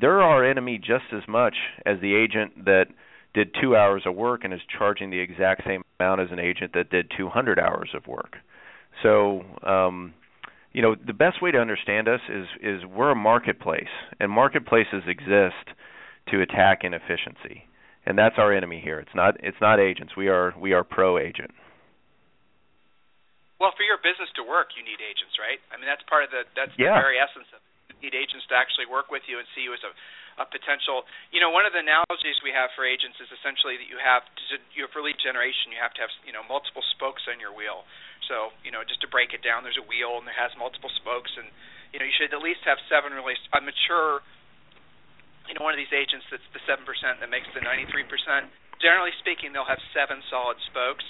They're 0.00 0.22
our 0.22 0.48
enemy 0.48 0.78
just 0.78 1.12
as 1.12 1.22
much 1.28 1.56
as 1.84 2.00
the 2.00 2.14
agent 2.14 2.64
that 2.64 2.86
did 3.34 3.54
two 3.60 3.76
hours 3.76 4.02
of 4.06 4.14
work 4.14 4.44
and 4.44 4.54
is 4.54 4.60
charging 4.78 5.10
the 5.10 5.18
exact 5.18 5.62
same 5.66 5.82
amount 5.98 6.20
as 6.20 6.28
an 6.30 6.38
agent 6.38 6.72
that 6.74 6.90
did 6.90 7.10
200 7.16 7.58
hours 7.58 7.90
of 7.94 8.06
work. 8.06 8.36
So, 9.02 9.42
um, 9.62 10.14
you 10.72 10.82
know, 10.82 10.94
the 10.94 11.12
best 11.12 11.42
way 11.42 11.50
to 11.50 11.58
understand 11.58 12.08
us 12.08 12.20
is 12.28 12.46
is 12.62 12.84
we're 12.84 13.10
a 13.10 13.16
marketplace, 13.16 13.90
and 14.20 14.30
marketplaces 14.30 15.02
exist 15.08 15.76
to 16.28 16.40
attack 16.40 16.80
inefficiency, 16.84 17.64
and 18.06 18.16
that's 18.16 18.36
our 18.38 18.52
enemy 18.52 18.80
here. 18.82 19.00
It's 19.00 19.14
not 19.14 19.34
it's 19.42 19.56
not 19.60 19.80
agents. 19.80 20.12
We 20.16 20.28
are 20.28 20.54
we 20.58 20.72
are 20.72 20.84
pro 20.84 21.18
agent. 21.18 21.50
Well, 23.60 23.76
for 23.76 23.84
your 23.84 24.00
business 24.00 24.32
to 24.40 24.42
work, 24.42 24.72
you 24.72 24.80
need 24.80 25.04
agents, 25.04 25.36
right? 25.36 25.60
I 25.68 25.76
mean, 25.76 25.84
that's 25.84 26.02
part 26.08 26.24
of 26.24 26.32
the 26.32 26.48
that's 26.56 26.72
yeah. 26.80 26.96
the 26.96 27.04
very 27.04 27.20
essence 27.20 27.46
of 27.52 27.60
it. 27.60 28.00
You 28.00 28.08
need 28.08 28.16
agents 28.16 28.48
to 28.48 28.56
actually 28.56 28.88
work 28.88 29.12
with 29.12 29.28
you 29.28 29.36
and 29.36 29.44
see 29.52 29.68
you 29.68 29.76
as 29.76 29.84
a 29.84 29.92
a 30.40 30.48
potential. 30.48 31.04
You 31.28 31.44
know, 31.44 31.52
one 31.52 31.68
of 31.68 31.76
the 31.76 31.84
analogies 31.84 32.40
we 32.40 32.48
have 32.56 32.72
for 32.72 32.88
agents 32.88 33.20
is 33.20 33.28
essentially 33.28 33.76
that 33.76 33.88
you 33.92 34.00
have 34.00 34.24
to, 34.24 34.56
you 34.72 34.88
for 34.88 35.04
lead 35.04 35.20
generation, 35.20 35.68
you 35.68 35.76
have 35.76 35.92
to 36.00 36.08
have 36.08 36.12
you 36.24 36.32
know 36.32 36.40
multiple 36.48 36.80
spokes 36.96 37.28
on 37.28 37.36
your 37.36 37.52
wheel. 37.52 37.84
So 38.24 38.56
you 38.64 38.72
know, 38.72 38.80
just 38.80 39.04
to 39.04 39.08
break 39.12 39.36
it 39.36 39.44
down, 39.44 39.60
there's 39.60 39.78
a 39.78 39.84
wheel 39.84 40.16
and 40.16 40.24
it 40.24 40.34
has 40.34 40.56
multiple 40.56 40.90
spokes, 40.96 41.28
and 41.36 41.52
you 41.92 42.00
know 42.00 42.08
you 42.08 42.16
should 42.16 42.32
at 42.32 42.40
least 42.40 42.64
have 42.64 42.80
seven 42.88 43.12
really 43.12 43.36
a 43.52 43.60
mature. 43.60 44.24
You 45.44 45.58
know, 45.58 45.66
one 45.68 45.76
of 45.76 45.80
these 45.82 45.92
agents 45.92 46.24
that's 46.32 46.46
the 46.56 46.64
seven 46.64 46.88
percent 46.88 47.20
that 47.20 47.28
makes 47.28 47.50
the 47.52 47.60
ninety 47.60 47.84
three 47.92 48.08
percent. 48.08 48.48
Generally 48.80 49.12
speaking, 49.20 49.52
they'll 49.52 49.68
have 49.68 49.82
seven 49.92 50.24
solid 50.32 50.56
spokes. 50.72 51.04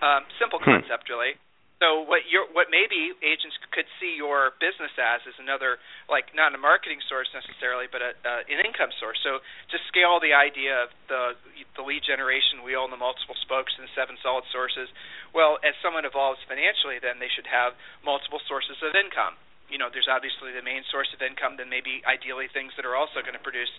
Um, 0.00 0.24
simple 0.40 0.56
hmm. 0.56 0.80
concept, 0.80 1.12
really. 1.12 1.36
So 1.82 2.06
what 2.06 2.22
your 2.30 2.46
what 2.54 2.70
maybe 2.70 3.10
agents 3.18 3.58
could 3.74 3.88
see 3.98 4.14
your 4.14 4.54
business 4.62 4.94
as 4.94 5.26
is 5.26 5.34
another 5.42 5.82
like 6.06 6.30
not 6.30 6.54
a 6.54 6.60
marketing 6.60 7.02
source 7.10 7.26
necessarily, 7.34 7.90
but 7.90 7.98
a, 7.98 8.14
uh, 8.22 8.46
an 8.46 8.62
income 8.62 8.94
source. 9.02 9.18
So 9.26 9.42
to 9.42 9.76
scale 9.90 10.22
the 10.22 10.32
idea 10.32 10.86
of 10.86 10.88
the 11.10 11.22
the 11.74 11.82
lead 11.82 12.06
generation 12.06 12.62
wheel 12.62 12.86
and 12.86 12.94
the 12.94 13.00
multiple 13.00 13.34
spokes 13.42 13.74
and 13.74 13.90
seven 13.92 14.14
solid 14.22 14.46
sources, 14.54 14.86
well, 15.34 15.58
as 15.66 15.74
someone 15.82 16.06
evolves 16.06 16.38
financially, 16.46 17.02
then 17.02 17.18
they 17.18 17.28
should 17.34 17.50
have 17.50 17.74
multiple 18.06 18.40
sources 18.46 18.78
of 18.78 18.94
income. 18.94 19.34
You 19.66 19.80
know, 19.80 19.90
there's 19.90 20.08
obviously 20.08 20.54
the 20.54 20.62
main 20.62 20.86
source 20.92 21.10
of 21.10 21.24
income, 21.24 21.58
then 21.58 21.72
maybe 21.72 22.04
ideally 22.06 22.46
things 22.52 22.70
that 22.78 22.86
are 22.86 22.94
also 22.94 23.24
going 23.24 23.34
to 23.34 23.42
produce 23.42 23.72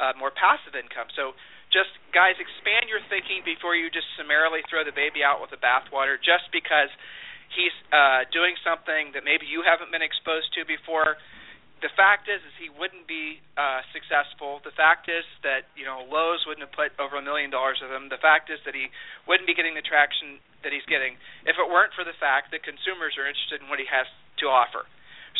uh, 0.00 0.16
more 0.16 0.32
passive 0.32 0.72
income. 0.72 1.12
So 1.12 1.36
just 1.68 1.92
guys, 2.16 2.40
expand 2.40 2.88
your 2.88 3.04
thinking 3.12 3.44
before 3.44 3.76
you 3.76 3.92
just 3.92 4.08
summarily 4.16 4.64
throw 4.72 4.86
the 4.86 4.94
baby 4.94 5.20
out 5.20 5.42
with 5.44 5.52
the 5.52 5.60
bathwater. 5.60 6.16
Just 6.16 6.48
because 6.48 6.88
he's 7.54 7.74
uh, 7.92 8.24
doing 8.32 8.56
something 8.64 9.12
that 9.14 9.24
maybe 9.24 9.46
you 9.46 9.62
haven't 9.64 9.92
been 9.92 10.04
exposed 10.04 10.52
to 10.56 10.64
before. 10.64 11.16
The 11.82 11.90
fact 11.98 12.30
is, 12.30 12.38
is 12.46 12.54
he 12.62 12.70
wouldn't 12.70 13.10
be 13.10 13.42
uh, 13.58 13.82
successful. 13.90 14.62
The 14.62 14.74
fact 14.74 15.10
is 15.10 15.26
that 15.42 15.66
you 15.74 15.82
know 15.82 16.06
Lowe's 16.06 16.46
wouldn't 16.46 16.62
have 16.62 16.74
put 16.74 16.94
over 17.02 17.18
a 17.18 17.24
million 17.24 17.50
dollars 17.50 17.82
of 17.82 17.90
him. 17.90 18.06
The 18.06 18.22
fact 18.22 18.48
is 18.48 18.62
that 18.64 18.74
he 18.74 18.88
wouldn't 19.26 19.50
be 19.50 19.54
getting 19.54 19.74
the 19.74 19.82
traction 19.82 20.38
that 20.62 20.70
he's 20.70 20.86
getting 20.86 21.18
if 21.42 21.58
it 21.58 21.66
weren't 21.66 21.90
for 21.98 22.06
the 22.06 22.14
fact 22.22 22.54
that 22.54 22.62
consumers 22.62 23.18
are 23.18 23.26
interested 23.26 23.58
in 23.58 23.66
what 23.66 23.82
he 23.82 23.88
has 23.90 24.06
to 24.38 24.46
offer. 24.46 24.86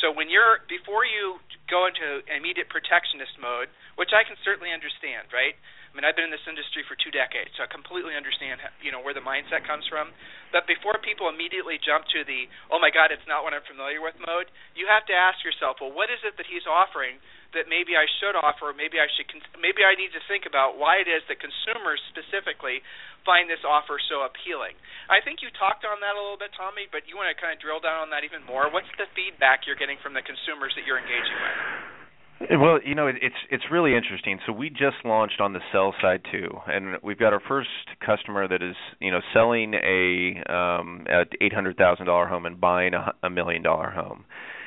So 0.03 0.11
when 0.11 0.27
you're 0.27 0.67
before 0.67 1.07
you 1.07 1.39
go 1.71 1.87
into 1.87 2.27
immediate 2.27 2.67
protectionist 2.67 3.39
mode, 3.39 3.71
which 3.95 4.11
I 4.11 4.27
can 4.27 4.35
certainly 4.43 4.75
understand, 4.75 5.31
right? 5.31 5.55
I 5.93 6.01
mean, 6.01 6.09
I've 6.09 6.17
been 6.17 6.33
in 6.33 6.33
this 6.33 6.49
industry 6.49 6.81
for 6.89 6.97
two 6.97 7.13
decades, 7.13 7.53
so 7.61 7.65
I 7.65 7.69
completely 7.69 8.17
understand, 8.17 8.65
you 8.81 8.89
know, 8.89 9.05
where 9.05 9.13
the 9.13 9.21
mindset 9.21 9.69
comes 9.69 9.85
from. 9.93 10.09
But 10.49 10.65
before 10.65 10.97
people 11.05 11.29
immediately 11.29 11.77
jump 11.77 12.09
to 12.17 12.25
the, 12.25 12.49
oh 12.73 12.81
my 12.81 12.89
God, 12.89 13.13
it's 13.13 13.29
not 13.29 13.45
what 13.45 13.53
I'm 13.53 13.65
familiar 13.69 14.01
with 14.01 14.17
mode, 14.17 14.49
you 14.73 14.89
have 14.89 15.05
to 15.13 15.15
ask 15.17 15.45
yourself, 15.45 15.85
well, 15.85 15.93
what 15.93 16.09
is 16.09 16.17
it 16.25 16.41
that 16.41 16.49
he's 16.49 16.65
offering 16.65 17.21
that 17.53 17.69
maybe 17.69 17.93
I 17.93 18.09
should 18.09 18.33
offer, 18.41 18.73
maybe 18.73 18.97
I 18.97 19.09
should, 19.13 19.29
maybe 19.61 19.85
I 19.85 19.93
need 19.93 20.17
to 20.17 20.23
think 20.25 20.49
about 20.49 20.81
why 20.81 21.05
it 21.05 21.09
is 21.13 21.21
that 21.29 21.45
consumers 21.45 22.01
specifically 22.09 22.81
find 23.29 23.53
this 23.53 23.61
offer 23.61 24.01
so 24.09 24.25
appealing. 24.25 24.73
I 25.13 25.21
think 25.21 25.45
you 25.45 25.53
talked 25.61 25.85
on 25.85 26.01
that 26.01 26.17
a 26.17 26.21
little 26.21 26.41
bit, 26.41 26.57
Tommy, 26.57 26.89
but 26.89 27.05
you 27.05 27.21
want 27.21 27.29
to 27.29 27.37
kind 27.37 27.53
of 27.53 27.61
drill 27.61 27.85
down 27.85 28.09
on 28.09 28.11
that 28.17 28.25
even 28.25 28.41
more. 28.49 28.73
What's 28.73 28.89
the 28.97 29.13
feedback 29.13 29.69
you're 29.69 29.77
getting 29.77 30.01
from 30.01 30.17
the 30.17 30.25
consumers 30.25 30.73
that 30.81 30.89
you're 30.89 30.97
engaging 30.97 31.37
with? 31.37 32.02
Well, 32.51 32.79
you 32.85 32.95
know, 32.95 33.07
it's 33.09 33.35
it's 33.51 33.65
really 33.71 33.95
interesting. 33.95 34.39
So 34.47 34.53
we 34.53 34.71
just 34.71 34.97
launched 35.05 35.41
on 35.41 35.53
the 35.53 35.61
sell 35.71 35.95
side 36.01 36.23
too, 36.33 36.49
and 36.67 36.97
we've 37.03 37.19
got 37.19 37.33
our 37.33 37.41
first 37.47 37.69
customer 38.05 38.49
that 38.49 38.63
is, 38.63 38.75
you 39.01 39.11
know, 39.11 39.21
selling 39.33 39.75
a 39.75 40.43
um 40.53 41.07
a 41.09 41.25
eight 41.41 41.53
hundred 41.53 41.77
thousand 41.77 42.07
dollar 42.07 42.27
home 42.27 42.47
and 42.47 42.61
buying 42.61 42.95
a, 42.95 43.13
a 43.23 43.31
million 43.31 43.63
dollar 43.63 43.91
home, 43.91 44.25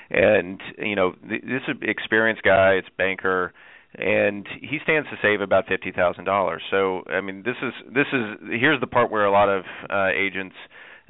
and 0.10 0.60
you 0.78 0.96
know, 0.96 1.14
this 1.24 1.40
is 1.44 1.62
an 1.68 1.80
experienced 1.82 2.44
guy. 2.44 2.74
It's 2.74 2.88
banker, 2.98 3.52
and 3.96 4.48
he 4.62 4.78
stands 4.84 5.10
to 5.10 5.18
save 5.22 5.42
about 5.42 5.68
fifty 5.68 5.92
thousand 5.92 6.26
dollars. 6.26 6.62
So 6.72 7.04
I 7.10 7.22
mean, 7.22 7.44
this 7.44 7.58
is 7.62 7.74
this 7.94 8.08
is 8.14 8.38
here's 8.60 8.80
the 8.80 8.88
part 8.88 9.12
where 9.12 9.26
a 9.26 9.32
lot 9.32 9.50
of 9.50 9.64
uh, 9.90 10.08
agents 10.16 10.56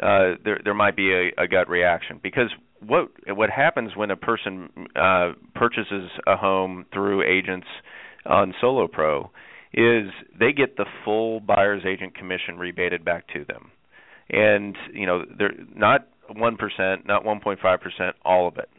uh, 0.02 0.36
there 0.44 0.60
there 0.64 0.74
might 0.74 0.96
be 0.96 1.12
a, 1.14 1.44
a 1.44 1.48
gut 1.48 1.70
reaction 1.70 2.20
because 2.24 2.50
what 2.80 3.10
what 3.28 3.50
happens 3.50 3.96
when 3.96 4.12
a 4.12 4.16
person 4.16 4.70
uh, 4.96 5.34
purchases 5.54 6.10
a 6.28 6.36
home 6.36 6.86
through 6.94 7.24
agents 7.24 7.68
on 8.26 8.54
Solo 8.60 8.88
Pro 8.88 9.32
is 9.74 10.10
they 10.40 10.54
get 10.54 10.78
the 10.78 10.86
full 11.04 11.40
buyer's 11.40 11.84
agent 11.86 12.16
commission 12.16 12.58
rebated 12.58 13.04
back 13.04 13.28
to 13.34 13.46
them, 13.46 13.72
and 14.30 14.76
you 14.94 15.06
know 15.06 15.24
they're 15.38 15.54
not 15.76 16.08
one 16.36 16.58
percent, 16.58 17.06
not 17.06 17.26
one 17.26 17.40
point 17.40 17.60
five 17.62 17.82
percent, 17.82 18.16
all 18.24 18.48
of 18.48 18.58
it, 18.58 18.70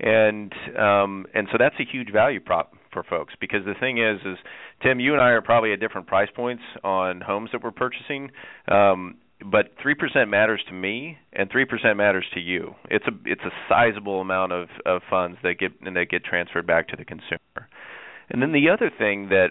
and 0.00 0.52
um, 0.78 1.26
and 1.34 1.48
so 1.50 1.58
that's 1.58 1.76
a 1.80 1.84
huge 1.90 2.12
value 2.12 2.40
prop 2.40 2.72
for 2.92 3.02
folks 3.02 3.34
because 3.40 3.64
the 3.64 3.74
thing 3.78 3.98
is 3.98 4.20
is 4.24 4.38
Tim, 4.82 5.00
you 5.00 5.12
and 5.12 5.22
I 5.22 5.30
are 5.30 5.42
probably 5.42 5.72
at 5.72 5.80
different 5.80 6.06
price 6.06 6.28
points 6.34 6.62
on 6.82 7.20
homes 7.20 7.50
that 7.52 7.62
we're 7.62 7.72
purchasing. 7.72 8.30
Um, 8.68 9.16
but 9.50 9.72
three 9.82 9.94
percent 9.94 10.30
matters 10.30 10.62
to 10.68 10.74
me, 10.74 11.18
and 11.32 11.50
three 11.50 11.64
percent 11.64 11.96
matters 11.96 12.24
to 12.34 12.40
you. 12.40 12.74
It's 12.90 13.04
a 13.06 13.12
it's 13.24 13.42
a 13.42 13.50
sizable 13.68 14.20
amount 14.20 14.52
of 14.52 14.68
of 14.86 15.02
funds 15.08 15.38
that 15.42 15.58
get 15.58 15.72
and 15.84 15.96
that 15.96 16.08
get 16.10 16.24
transferred 16.24 16.66
back 16.66 16.88
to 16.88 16.96
the 16.96 17.04
consumer. 17.04 17.68
And 18.30 18.40
then 18.40 18.52
the 18.52 18.70
other 18.70 18.90
thing 18.96 19.28
that 19.28 19.50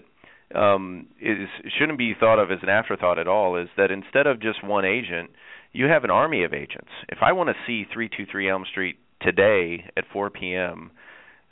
um, 0.58 1.08
is 1.22 1.48
shouldn't 1.78 1.98
be 1.98 2.14
thought 2.20 2.40
of 2.40 2.52
as 2.52 2.60
an 2.64 2.70
afterthought 2.70 3.20
at 3.20 3.28
all 3.28 3.56
is 3.56 3.70
that 3.78 3.92
instead 3.92 4.28
of 4.28 4.42
just 4.42 4.64
one 4.64 4.86
agent, 4.86 5.30
you 5.72 5.86
have 5.86 6.04
an 6.04 6.12
army 6.12 6.44
of 6.44 6.54
agents. 6.54 6.92
If 7.10 7.20
I 7.22 7.32
want 7.32 7.50
to 7.50 7.56
see 7.68 7.86
323 7.92 8.50
Elm 8.50 8.66
Street 8.70 8.98
today 9.22 9.86
at 9.96 10.06
4 10.12 10.30
p.m., 10.30 10.92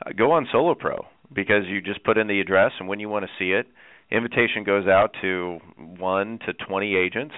uh, 0.05 0.11
go 0.17 0.31
on 0.31 0.47
SoloPro 0.53 1.05
because 1.33 1.63
you 1.67 1.81
just 1.81 2.03
put 2.03 2.17
in 2.17 2.27
the 2.27 2.39
address 2.39 2.71
and 2.79 2.87
when 2.87 2.99
you 2.99 3.09
want 3.09 3.25
to 3.25 3.31
see 3.39 3.51
it, 3.51 3.67
invitation 4.11 4.63
goes 4.63 4.87
out 4.87 5.15
to 5.21 5.59
1 5.97 6.39
to 6.45 6.53
20 6.53 6.95
agents 6.95 7.35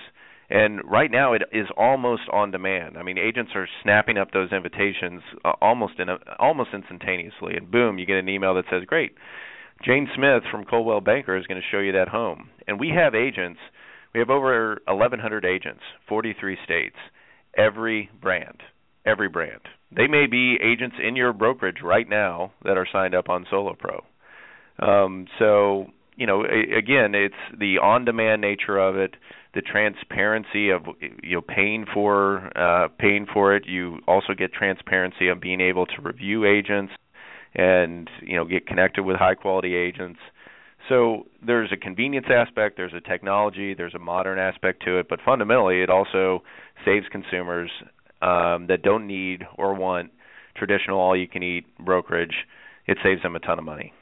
and 0.54 0.82
right 0.86 1.10
now, 1.10 1.34
it 1.34 1.42
is 1.52 1.66
almost 1.76 2.22
on 2.32 2.52
demand. 2.52 2.96
I 2.96 3.02
mean, 3.02 3.18
agents 3.18 3.54
are 3.56 3.68
snapping 3.82 4.20
up 4.20 4.32
those 4.32 4.52
invitations 4.52 5.24
uh, 5.44 5.54
almost 5.60 5.94
in 5.98 6.10
a, 6.10 6.18
almost 6.38 6.70
instantaneously, 6.76 7.56
and 7.56 7.72
boom, 7.72 7.98
you 7.98 8.06
get 8.06 8.18
an 8.18 8.30
email 8.30 8.54
that 8.54 8.66
says, 8.70 8.84
"Great, 8.86 9.16
Jane 9.84 10.08
Smith 10.16 10.44
from 10.52 10.64
Coldwell 10.64 11.02
Banker 11.02 11.36
is 11.36 11.48
going 11.48 11.60
to 11.60 11.68
show 11.72 11.80
you 11.80 11.94
that 11.94 12.10
home." 12.10 12.52
And 12.68 12.80
we 12.80 12.90
have 12.90 13.16
agents. 13.16 13.60
We 14.14 14.20
have 14.20 14.30
over 14.30 14.80
1,100 14.86 15.44
agents, 15.44 15.82
43 16.08 16.60
states, 16.64 16.98
every 17.58 18.12
brand, 18.22 18.62
every 19.08 19.30
brand. 19.30 19.62
They 19.90 20.06
may 20.06 20.28
be 20.28 20.60
agents 20.62 20.98
in 21.04 21.16
your 21.16 21.34
brokerage 21.34 21.82
right 21.84 22.08
now 22.08 22.52
that 22.64 22.78
are 22.78 22.88
signed 22.92 23.16
up 23.16 23.28
on 23.28 23.48
SoloPro. 23.52 24.02
Um, 24.78 25.26
so 25.40 25.88
you 26.16 26.28
know, 26.28 26.44
again, 26.44 27.16
it's 27.16 27.34
the 27.58 27.80
on-demand 27.80 28.42
nature 28.42 28.78
of 28.78 28.98
it 28.98 29.16
the 29.54 29.62
transparency 29.62 30.70
of 30.70 30.84
you 31.02 31.36
know 31.36 31.42
paying 31.42 31.86
for 31.94 32.50
uh, 32.58 32.88
paying 32.98 33.28
for 33.32 33.56
it. 33.56 33.68
You 33.68 34.00
also 34.08 34.34
get 34.38 34.54
transparency 34.54 35.28
of 35.28 35.40
being 35.40 35.62
able 35.62 35.86
to 35.86 36.02
review 36.02 36.46
agents 36.46 36.94
and 37.56 38.10
you 38.22 38.36
know 38.36 38.46
get 38.46 38.66
connected 38.66 39.04
with 39.04 39.18
high 39.18 39.36
quality 39.36 39.76
agents. 39.76 40.20
So 40.90 41.28
there's 41.46 41.72
a 41.72 41.78
convenience 41.78 42.26
aspect, 42.30 42.76
there's 42.76 42.94
a 42.94 43.00
technology, 43.00 43.74
there's 43.74 43.96
a 43.96 44.00
modern 44.00 44.38
aspect 44.38 44.84
to 44.84 45.00
it, 45.00 45.08
but 45.08 45.20
fundamentally 45.24 45.82
it 45.82 45.90
also 45.90 46.44
saves 46.84 47.06
consumers 47.10 47.72
um, 48.22 48.68
that 48.68 48.82
don't 48.84 49.08
need 49.08 49.44
or 49.58 49.74
want 49.76 50.12
traditional 50.58 51.00
all-you-can-eat 51.00 51.66
brokerage. 51.80 52.36
It 52.86 52.98
saves 53.02 53.24
them 53.24 53.36
a 53.36 53.40
ton 53.40 53.60
of 53.60 53.66
money. 53.66 53.94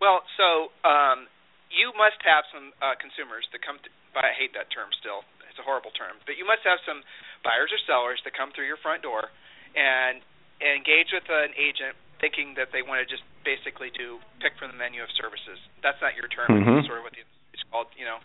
Well, 0.00 0.22
so 0.38 0.70
um, 0.86 1.26
you 1.74 1.90
must 1.98 2.22
have 2.22 2.44
some 2.54 2.70
uh, 2.78 2.94
consumers 3.00 3.42
that 3.50 3.58
come 3.66 3.82
to, 3.82 3.90
but 4.14 4.24
I 4.24 4.32
hate 4.32 4.54
that 4.54 4.70
term 4.70 4.88
still. 4.96 5.26
It's 5.50 5.58
a 5.58 5.66
horrible 5.66 5.92
term. 5.94 6.18
But 6.24 6.38
you 6.38 6.46
must 6.46 6.62
have 6.66 6.82
some 6.82 7.02
buyers 7.42 7.70
or 7.70 7.78
sellers 7.86 8.18
that 8.24 8.34
come 8.34 8.50
through 8.54 8.66
your 8.66 8.80
front 8.80 9.02
door 9.02 9.30
and, 9.74 10.22
and 10.62 10.72
engage 10.74 11.10
with 11.14 11.26
an 11.30 11.54
agent 11.54 11.94
thinking 12.22 12.54
that 12.56 12.70
they 12.70 12.82
want 12.82 13.02
to 13.02 13.06
just 13.06 13.26
basically 13.42 13.90
do 13.94 14.22
pick 14.40 14.54
from 14.58 14.72
the 14.74 14.78
menu 14.78 15.02
of 15.02 15.10
services. 15.18 15.58
That's 15.82 15.98
not 16.00 16.14
your 16.18 16.30
term. 16.30 16.48
Mm-hmm. 16.48 16.82
It's 16.82 16.88
sort 16.88 17.02
of 17.02 17.06
what 17.06 17.14
it's 17.14 17.66
called, 17.70 17.90
you 17.98 18.06
know. 18.06 18.18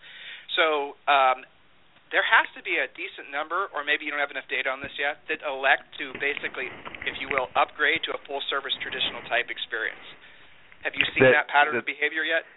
So 0.57 0.97
um, 1.05 1.45
there 2.09 2.25
has 2.25 2.49
to 2.57 2.61
be 2.65 2.81
a 2.81 2.89
decent 2.97 3.29
number, 3.29 3.69
or 3.73 3.85
maybe 3.85 4.05
you 4.05 4.11
don't 4.13 4.21
have 4.21 4.33
enough 4.33 4.49
data 4.49 4.69
on 4.73 4.81
this 4.81 4.93
yet, 4.97 5.21
that 5.29 5.45
elect 5.45 5.85
to 6.01 6.13
basically, 6.17 6.69
if 7.05 7.21
you 7.21 7.29
will, 7.29 7.49
upgrade 7.53 8.01
to 8.09 8.17
a 8.17 8.19
full 8.25 8.41
service 8.49 8.73
traditional 8.81 9.21
type 9.29 9.53
experience. 9.53 10.01
Have 10.81 10.97
you 10.97 11.05
seen 11.13 11.27
that, 11.27 11.45
that 11.45 11.47
pattern 11.51 11.77
of 11.77 11.85
behavior 11.85 12.25
yet? 12.25 12.47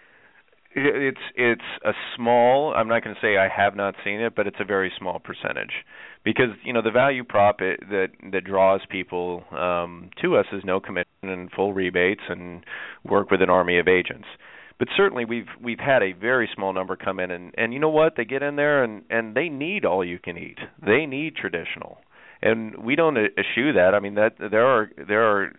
It's 0.75 1.21
it's 1.35 1.61
a 1.85 1.91
small. 2.15 2.73
I'm 2.75 2.87
not 2.87 3.03
going 3.03 3.15
to 3.15 3.21
say 3.21 3.37
I 3.37 3.47
have 3.47 3.75
not 3.75 3.95
seen 4.03 4.19
it, 4.19 4.35
but 4.35 4.47
it's 4.47 4.57
a 4.59 4.65
very 4.65 4.91
small 4.97 5.19
percentage, 5.19 5.85
because 6.23 6.49
you 6.63 6.73
know 6.73 6.81
the 6.81 6.91
value 6.91 7.23
prop 7.23 7.61
it, 7.61 7.79
that 7.89 8.07
that 8.31 8.43
draws 8.43 8.81
people 8.89 9.43
um, 9.51 10.09
to 10.21 10.35
us 10.35 10.45
is 10.51 10.63
no 10.65 10.79
commission 10.79 11.05
and 11.21 11.51
full 11.51 11.73
rebates 11.73 12.23
and 12.27 12.65
work 13.03 13.29
with 13.29 13.41
an 13.41 13.49
army 13.49 13.77
of 13.77 13.87
agents. 13.87 14.27
But 14.79 14.87
certainly 14.97 15.25
we've 15.25 15.47
we've 15.61 15.79
had 15.79 16.01
a 16.01 16.13
very 16.13 16.49
small 16.55 16.73
number 16.73 16.95
come 16.95 17.19
in 17.19 17.29
and 17.29 17.53
and 17.55 17.71
you 17.73 17.79
know 17.79 17.89
what 17.89 18.15
they 18.17 18.25
get 18.25 18.41
in 18.41 18.55
there 18.55 18.83
and 18.83 19.03
and 19.11 19.35
they 19.35 19.49
need 19.49 19.85
all 19.85 20.03
you 20.03 20.17
can 20.17 20.37
eat. 20.37 20.57
They 20.83 21.05
need 21.05 21.35
traditional, 21.35 21.99
and 22.41 22.75
we 22.83 22.95
don't 22.95 23.17
eschew 23.17 23.73
that. 23.73 23.93
I 23.93 23.99
mean 23.99 24.15
that 24.15 24.37
there 24.39 24.65
are 24.65 24.89
there 25.07 25.23
are 25.23 25.51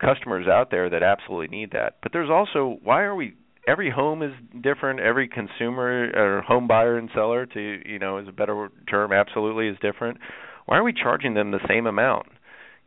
customers 0.00 0.46
out 0.46 0.70
there 0.70 0.90
that 0.90 1.02
absolutely 1.02 1.48
need 1.48 1.72
that. 1.72 1.96
But 2.02 2.12
there's 2.12 2.30
also 2.30 2.78
why 2.82 3.02
are 3.02 3.14
we 3.14 3.34
every 3.66 3.90
home 3.90 4.22
is 4.22 4.32
different. 4.62 5.00
Every 5.00 5.28
consumer 5.28 6.10
or 6.14 6.42
home 6.42 6.66
buyer 6.66 6.96
and 6.96 7.10
seller, 7.14 7.46
to 7.46 7.82
you 7.84 7.98
know, 7.98 8.18
is 8.18 8.28
a 8.28 8.32
better 8.32 8.70
term, 8.88 9.12
absolutely 9.12 9.68
is 9.68 9.76
different. 9.80 10.18
Why 10.66 10.78
are 10.78 10.84
we 10.84 10.92
charging 10.92 11.34
them 11.34 11.50
the 11.50 11.60
same 11.68 11.86
amount, 11.86 12.26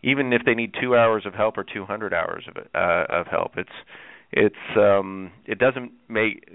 even 0.04 0.32
if 0.34 0.44
they 0.46 0.54
need 0.54 0.74
two 0.80 0.96
hours 0.96 1.26
of 1.26 1.34
help 1.34 1.58
or 1.58 1.64
200 1.64 2.14
hours 2.14 2.46
of 2.48 2.58
uh, 2.74 3.06
of 3.10 3.28
help? 3.28 3.58
It's 3.58 3.70
it's 4.36 4.56
um 4.76 5.32
it 5.46 5.60
doesn't 5.60 5.92
make 6.10 6.50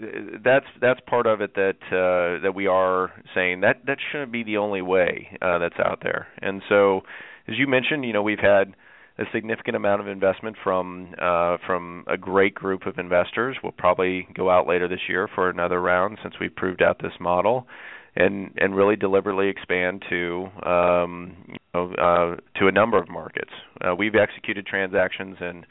that's 0.44 0.66
that's 0.80 1.00
part 1.06 1.26
of 1.26 1.40
it 1.40 1.54
that 1.54 1.76
uh 1.92 2.42
that 2.42 2.52
we 2.54 2.66
are 2.66 3.12
saying 3.34 3.60
that 3.60 3.86
that 3.86 3.98
shouldn't 4.10 4.32
be 4.32 4.42
the 4.42 4.56
only 4.56 4.82
way 4.82 5.28
uh 5.40 5.58
that's 5.58 5.78
out 5.84 6.00
there 6.02 6.26
and 6.42 6.60
so 6.68 7.02
as 7.46 7.56
you 7.56 7.68
mentioned 7.68 8.04
you 8.04 8.12
know 8.12 8.22
we've 8.22 8.40
had 8.40 8.74
a 9.18 9.24
significant 9.32 9.76
amount 9.76 10.00
of 10.00 10.08
investment 10.08 10.56
from 10.62 11.14
uh, 11.20 11.56
from 11.66 12.04
a 12.06 12.16
great 12.16 12.54
group 12.54 12.86
of 12.86 12.98
investors. 12.98 13.56
We'll 13.62 13.72
probably 13.72 14.28
go 14.34 14.50
out 14.50 14.68
later 14.68 14.88
this 14.88 15.00
year 15.08 15.28
for 15.34 15.50
another 15.50 15.80
round 15.80 16.18
since 16.22 16.34
we've 16.40 16.54
proved 16.54 16.82
out 16.82 17.00
this 17.02 17.12
model, 17.20 17.66
and 18.14 18.52
and 18.56 18.76
really 18.76 18.96
deliberately 18.96 19.48
expand 19.48 20.04
to 20.08 20.48
um, 20.64 21.36
you 21.48 21.56
know, 21.74 21.92
uh, 21.94 22.58
to 22.60 22.68
a 22.68 22.72
number 22.72 22.98
of 22.98 23.08
markets. 23.08 23.52
Uh, 23.80 23.94
we've 23.94 24.14
executed 24.14 24.66
transactions 24.66 25.36
in 25.40 25.64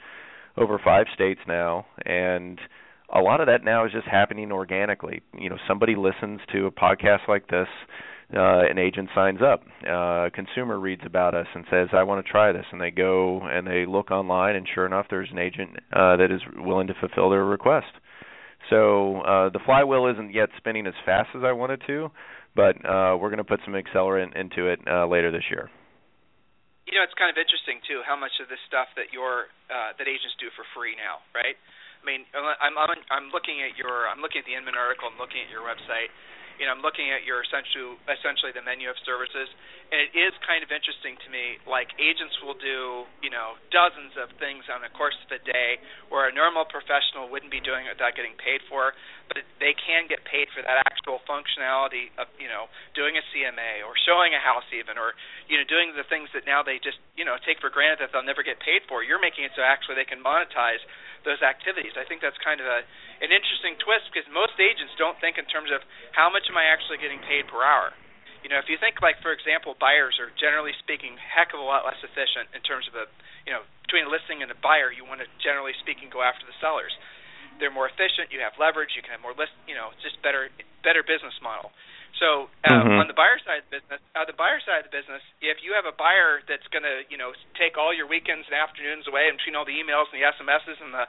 over 0.57 0.79
five 0.83 1.05
states 1.13 1.39
now, 1.47 1.85
and 2.05 2.59
a 3.13 3.19
lot 3.21 3.39
of 3.39 3.47
that 3.47 3.63
now 3.63 3.85
is 3.85 3.91
just 3.93 4.07
happening 4.07 4.51
organically. 4.51 5.21
You 5.37 5.49
know, 5.49 5.57
somebody 5.67 5.95
listens 5.95 6.41
to 6.51 6.65
a 6.65 6.71
podcast 6.71 7.27
like 7.29 7.47
this 7.47 7.67
uh, 8.33 8.67
an 8.69 8.77
agent 8.77 9.09
signs 9.15 9.39
up. 9.41 9.63
Uh, 9.87 10.27
a 10.27 10.31
consumer 10.33 10.79
reads 10.79 11.03
about 11.05 11.33
us 11.33 11.47
and 11.55 11.63
says, 11.71 11.87
"I 11.93 12.03
want 12.03 12.25
to 12.25 12.29
try 12.29 12.51
this," 12.51 12.65
and 12.71 12.81
they 12.81 12.91
go 12.91 13.39
and 13.41 13.65
they 13.65 13.85
look 13.85 14.11
online, 14.11 14.55
and 14.55 14.67
sure 14.67 14.85
enough, 14.85 15.07
there's 15.09 15.31
an 15.31 15.39
agent 15.39 15.77
uh, 15.93 16.17
that 16.17 16.27
is 16.31 16.41
willing 16.57 16.87
to 16.87 16.93
fulfill 16.99 17.29
their 17.29 17.45
request. 17.45 17.87
So 18.69 19.21
uh, 19.21 19.49
the 19.49 19.63
flywheel 19.63 20.11
isn't 20.11 20.33
yet 20.33 20.49
spinning 20.57 20.87
as 20.87 20.97
fast 21.05 21.29
as 21.35 21.43
I 21.43 21.53
wanted 21.53 21.81
to, 21.87 22.11
but 22.51 22.75
uh, 22.83 23.15
we're 23.15 23.31
going 23.31 23.39
to 23.39 23.47
put 23.47 23.61
some 23.63 23.79
accelerant 23.79 24.35
into 24.35 24.67
it 24.67 24.79
uh, 24.83 25.07
later 25.07 25.31
this 25.31 25.47
year. 25.47 25.71
You 26.83 26.99
know, 26.99 27.03
it's 27.07 27.15
kind 27.15 27.31
of 27.31 27.39
interesting 27.39 27.79
too 27.87 28.03
how 28.03 28.19
much 28.19 28.35
of 28.43 28.51
this 28.51 28.59
stuff 28.67 28.91
that 28.99 29.15
your 29.15 29.47
uh, 29.71 29.95
that 29.95 30.07
agents 30.07 30.35
do 30.39 30.51
for 30.51 30.67
free 30.75 30.99
now, 30.99 31.23
right? 31.31 31.55
I 31.55 32.03
mean, 32.03 32.27
I'm 32.35 32.75
I'm 32.75 32.99
I'm 33.07 33.27
looking 33.31 33.63
at 33.63 33.79
your 33.79 34.11
I'm 34.11 34.19
looking 34.19 34.43
at 34.43 34.47
the 34.47 34.55
Inman 34.59 34.75
article. 34.75 35.07
I'm 35.07 35.19
looking 35.19 35.47
at 35.47 35.49
your 35.51 35.63
website 35.63 36.11
you 36.57 36.65
know, 36.65 36.73
I'm 36.73 36.81
looking 36.81 37.13
at 37.13 37.21
your 37.21 37.45
essentially 37.45 37.97
essentially 38.09 38.49
the 38.53 38.65
menu 38.65 38.89
of 38.89 38.97
services, 39.05 39.49
and 39.93 40.01
it 40.01 40.11
is 40.17 40.33
kind 40.41 40.65
of 40.65 40.73
interesting 40.73 41.15
to 41.21 41.27
me. 41.29 41.61
Like 41.69 41.93
agents 42.01 42.33
will 42.41 42.57
do, 42.57 43.05
you 43.21 43.29
know, 43.29 43.55
dozens 43.69 44.17
of 44.17 44.33
things 44.41 44.65
on 44.67 44.81
the 44.81 44.91
course 44.93 45.15
of 45.25 45.29
a 45.29 45.41
day, 45.45 45.77
where 46.09 46.25
a 46.25 46.33
normal 46.33 46.65
professional 46.65 47.29
wouldn't 47.29 47.53
be 47.53 47.61
doing 47.61 47.85
it 47.85 47.95
without 47.95 48.17
getting 48.17 48.33
paid 48.41 48.65
for. 48.65 48.97
But 49.29 49.45
they 49.61 49.77
can 49.77 50.09
get 50.09 50.23
paid 50.25 50.49
for 50.55 50.63
that 50.63 50.81
actual 50.87 51.19
functionality 51.27 52.09
of, 52.15 52.31
you 52.39 52.47
know, 52.47 52.71
doing 52.95 53.19
a 53.19 53.23
CMA 53.29 53.83
or 53.85 53.93
showing 54.07 54.33
a 54.33 54.41
house 54.41 54.65
even, 54.73 54.97
or 54.97 55.13
you 55.45 55.61
know, 55.61 55.67
doing 55.67 55.93
the 55.93 56.07
things 56.07 56.31
that 56.33 56.49
now 56.49 56.65
they 56.65 56.81
just, 56.81 56.97
you 57.13 57.23
know, 57.23 57.37
take 57.45 57.61
for 57.61 57.69
granted 57.69 58.01
that 58.01 58.09
they'll 58.15 58.25
never 58.25 58.41
get 58.41 58.57
paid 58.63 58.81
for. 58.89 59.05
You're 59.05 59.21
making 59.21 59.45
it 59.45 59.53
so 59.53 59.61
actually 59.61 59.99
they 59.99 60.09
can 60.09 60.23
monetize 60.23 60.81
those 61.27 61.43
activities. 61.43 61.91
I 61.99 62.07
think 62.07 62.23
that's 62.23 62.39
kind 62.39 62.63
of 62.63 62.67
a 62.67 62.87
an 63.19 63.33
interesting 63.33 63.75
twist 63.81 64.07
because 64.13 64.23
most 64.29 64.55
agents 64.61 64.93
don't 64.95 65.17
think 65.19 65.35
in 65.35 65.47
terms 65.49 65.73
of 65.73 65.81
how 66.13 66.29
much 66.31 66.46
am 66.49 66.57
I 66.57 66.67
actually 66.71 66.99
getting 66.99 67.19
paid 67.23 67.47
per 67.47 67.61
hour. 67.61 67.93
You 68.45 68.49
know, 68.53 68.59
if 68.61 68.71
you 68.71 68.79
think 68.79 69.03
like 69.03 69.19
for 69.19 69.35
example, 69.35 69.75
buyers 69.75 70.17
are 70.21 70.31
generally 70.39 70.71
speaking 70.79 71.19
heck 71.19 71.51
of 71.51 71.59
a 71.59 71.67
lot 71.67 71.83
less 71.83 71.99
efficient 71.99 72.51
in 72.55 72.61
terms 72.63 72.87
of 72.87 72.95
a 72.95 73.05
you 73.43 73.51
know 73.51 73.63
between 73.83 74.07
a 74.07 74.11
listing 74.11 74.43
and 74.43 74.51
a 74.51 74.59
buyer, 74.59 74.91
you 74.91 75.03
want 75.07 75.23
to 75.23 75.27
generally 75.39 75.75
speaking 75.83 76.11
go 76.11 76.23
after 76.23 76.47
the 76.47 76.55
sellers. 76.59 76.93
They're 77.57 77.73
more 77.73 77.89
efficient. 77.89 78.29
You 78.29 78.39
have 78.45 78.53
leverage. 78.61 78.93
You 78.93 79.01
can 79.01 79.17
have 79.17 79.23
more 79.23 79.33
list. 79.33 79.55
You 79.65 79.75
know, 79.75 79.91
just 79.99 80.21
better 80.21 80.47
better 80.85 81.01
business 81.01 81.35
model. 81.43 81.73
So 82.19 82.49
uh, 82.65 82.73
mm-hmm. 82.73 83.01
on 83.03 83.07
the 83.07 83.17
buyer 83.17 83.37
side 83.45 83.61
of 83.61 83.65
the 83.69 83.77
business, 83.77 84.01
uh, 84.17 84.25
the 84.25 84.37
buyer 84.37 84.57
side 84.65 84.81
of 84.81 84.89
the 84.89 84.95
business, 84.95 85.21
if 85.41 85.61
you 85.61 85.77
have 85.77 85.85
a 85.85 85.93
buyer 85.93 86.41
that's 86.49 86.65
going 86.73 86.85
to, 86.85 87.05
you 87.13 87.17
know, 87.17 87.33
take 87.53 87.77
all 87.77 87.93
your 87.93 88.09
weekends 88.09 88.49
and 88.49 88.57
afternoons 88.57 89.05
away 89.05 89.29
and 89.29 89.37
between 89.37 89.53
all 89.53 89.65
the 89.65 89.75
emails 89.75 90.09
and 90.09 90.17
the 90.17 90.25
SMSs 90.25 90.81
and 90.81 90.97
the, 90.97 91.05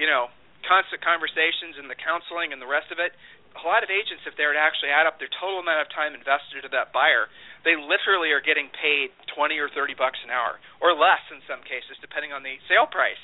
you 0.00 0.08
know, 0.08 0.32
constant 0.64 1.04
conversations 1.04 1.76
and 1.76 1.86
the 1.92 1.98
counseling 1.98 2.56
and 2.56 2.58
the 2.64 2.70
rest 2.70 2.88
of 2.88 2.98
it, 2.98 3.12
a 3.56 3.64
lot 3.64 3.84
of 3.84 3.90
agents, 3.90 4.26
if 4.28 4.36
they 4.36 4.44
were 4.44 4.56
to 4.56 4.60
actually 4.60 4.92
add 4.92 5.08
up 5.08 5.16
their 5.16 5.32
total 5.32 5.62
amount 5.62 5.84
of 5.84 5.88
time 5.92 6.12
invested 6.12 6.64
to 6.64 6.70
that 6.72 6.92
buyer, 6.92 7.30
they 7.64 7.74
literally 7.74 8.32
are 8.32 8.44
getting 8.44 8.68
paid 8.74 9.12
twenty 9.32 9.56
or 9.56 9.72
thirty 9.72 9.94
bucks 9.94 10.20
an 10.24 10.30
hour, 10.30 10.60
or 10.82 10.92
less 10.94 11.22
in 11.32 11.40
some 11.48 11.64
cases, 11.64 11.96
depending 12.00 12.32
on 12.32 12.44
the 12.44 12.60
sale 12.68 12.86
price. 12.88 13.20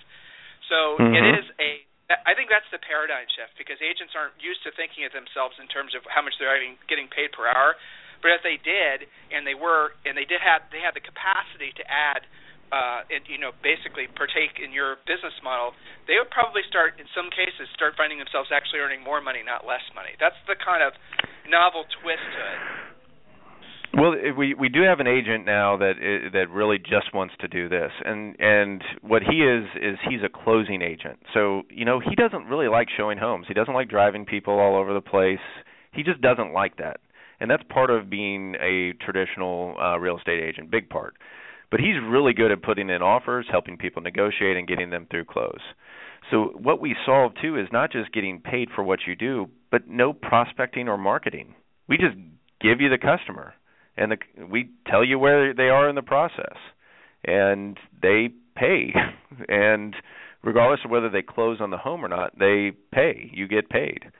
So 0.68 0.96
mm-hmm. 0.96 1.14
it 1.14 1.24
is 1.40 1.46
a 1.60 1.70
I 2.04 2.36
think 2.36 2.52
that's 2.52 2.68
the 2.68 2.80
paradigm 2.84 3.24
shift 3.32 3.56
because 3.56 3.80
agents 3.80 4.12
aren't 4.12 4.36
used 4.36 4.60
to 4.68 4.70
thinking 4.76 5.08
of 5.08 5.16
themselves 5.16 5.56
in 5.56 5.64
terms 5.72 5.96
of 5.96 6.04
how 6.04 6.20
much 6.20 6.36
they're 6.36 6.52
getting 6.84 7.08
paid 7.08 7.32
per 7.32 7.48
hour. 7.48 7.80
But 8.20 8.36
if 8.36 8.44
they 8.44 8.60
did, 8.60 9.08
and 9.32 9.48
they 9.48 9.56
were, 9.56 9.96
and 10.04 10.12
they 10.12 10.28
did 10.28 10.40
have, 10.40 10.68
they 10.68 10.84
had 10.84 10.92
the 10.92 11.04
capacity 11.04 11.72
to 11.76 11.84
add, 11.84 12.28
uh, 12.72 13.04
and 13.08 13.24
you 13.28 13.36
know, 13.36 13.52
basically 13.60 14.08
partake 14.12 14.60
in 14.62 14.72
your 14.72 15.00
business 15.04 15.34
model, 15.42 15.72
they 16.06 16.16
would 16.16 16.30
probably 16.30 16.62
start, 16.68 16.96
in 16.96 17.08
some 17.12 17.28
cases, 17.32 17.68
start 17.74 17.96
finding 17.96 18.20
themselves 18.20 18.48
actually 18.52 18.80
earning 18.80 19.02
more 19.02 19.20
money, 19.20 19.44
not 19.44 19.66
less 19.66 19.84
money. 19.92 20.16
That's 20.16 20.38
the 20.48 20.56
kind 20.56 20.80
of 20.84 20.96
novel 21.48 21.84
twist 22.00 22.24
to 22.24 22.40
it. 22.40 22.60
Well, 23.96 24.14
we 24.36 24.54
we 24.54 24.68
do 24.68 24.82
have 24.82 24.98
an 24.98 25.06
agent 25.06 25.46
now 25.46 25.76
that 25.76 25.94
that 26.32 26.50
really 26.50 26.78
just 26.78 27.14
wants 27.14 27.34
to 27.40 27.48
do 27.48 27.68
this, 27.68 27.92
and 28.04 28.34
and 28.40 28.82
what 29.02 29.22
he 29.22 29.38
is 29.38 29.64
is 29.80 29.98
he's 30.08 30.20
a 30.24 30.28
closing 30.28 30.82
agent. 30.82 31.20
So 31.32 31.62
you 31.70 31.84
know 31.84 32.00
he 32.00 32.16
doesn't 32.16 32.46
really 32.46 32.66
like 32.66 32.88
showing 32.96 33.18
homes. 33.18 33.46
He 33.46 33.54
doesn't 33.54 33.72
like 33.72 33.88
driving 33.88 34.24
people 34.24 34.58
all 34.58 34.76
over 34.76 34.92
the 34.92 35.00
place. 35.00 35.38
He 35.92 36.02
just 36.02 36.20
doesn't 36.20 36.52
like 36.52 36.78
that, 36.78 36.98
and 37.38 37.48
that's 37.48 37.62
part 37.68 37.90
of 37.90 38.10
being 38.10 38.56
a 38.56 38.94
traditional 39.04 39.76
uh, 39.80 39.96
real 39.98 40.18
estate 40.18 40.42
agent, 40.42 40.72
big 40.72 40.88
part. 40.88 41.14
But 41.74 41.80
he's 41.80 41.96
really 42.08 42.34
good 42.34 42.52
at 42.52 42.62
putting 42.62 42.88
in 42.88 43.02
offers, 43.02 43.46
helping 43.50 43.76
people 43.76 44.00
negotiate, 44.00 44.56
and 44.56 44.68
getting 44.68 44.90
them 44.90 45.08
through 45.10 45.24
close. 45.24 45.58
So 46.30 46.52
what 46.54 46.80
we 46.80 46.94
solve 47.04 47.32
too 47.42 47.58
is 47.58 47.66
not 47.72 47.90
just 47.90 48.12
getting 48.12 48.38
paid 48.40 48.68
for 48.72 48.84
what 48.84 49.00
you 49.08 49.16
do, 49.16 49.48
but 49.72 49.88
no 49.88 50.12
prospecting 50.12 50.86
or 50.86 50.96
marketing. 50.96 51.56
We 51.88 51.96
just 51.96 52.14
give 52.60 52.80
you 52.80 52.90
the 52.90 52.98
customer 52.98 53.54
and 53.96 54.12
the, 54.12 54.44
we 54.46 54.70
tell 54.86 55.04
you 55.04 55.18
where 55.18 55.52
they 55.52 55.64
are 55.64 55.88
in 55.88 55.96
the 55.96 56.02
process, 56.02 56.54
and 57.24 57.76
they 58.00 58.28
pay, 58.54 58.92
and 59.48 59.96
regardless 60.44 60.78
of 60.84 60.92
whether 60.92 61.10
they 61.10 61.22
close 61.22 61.60
on 61.60 61.70
the 61.70 61.76
home 61.76 62.04
or 62.04 62.08
not, 62.08 62.38
they 62.38 62.70
pay. 62.92 63.32
You 63.34 63.48
get 63.48 63.68
paid. 63.68 64.12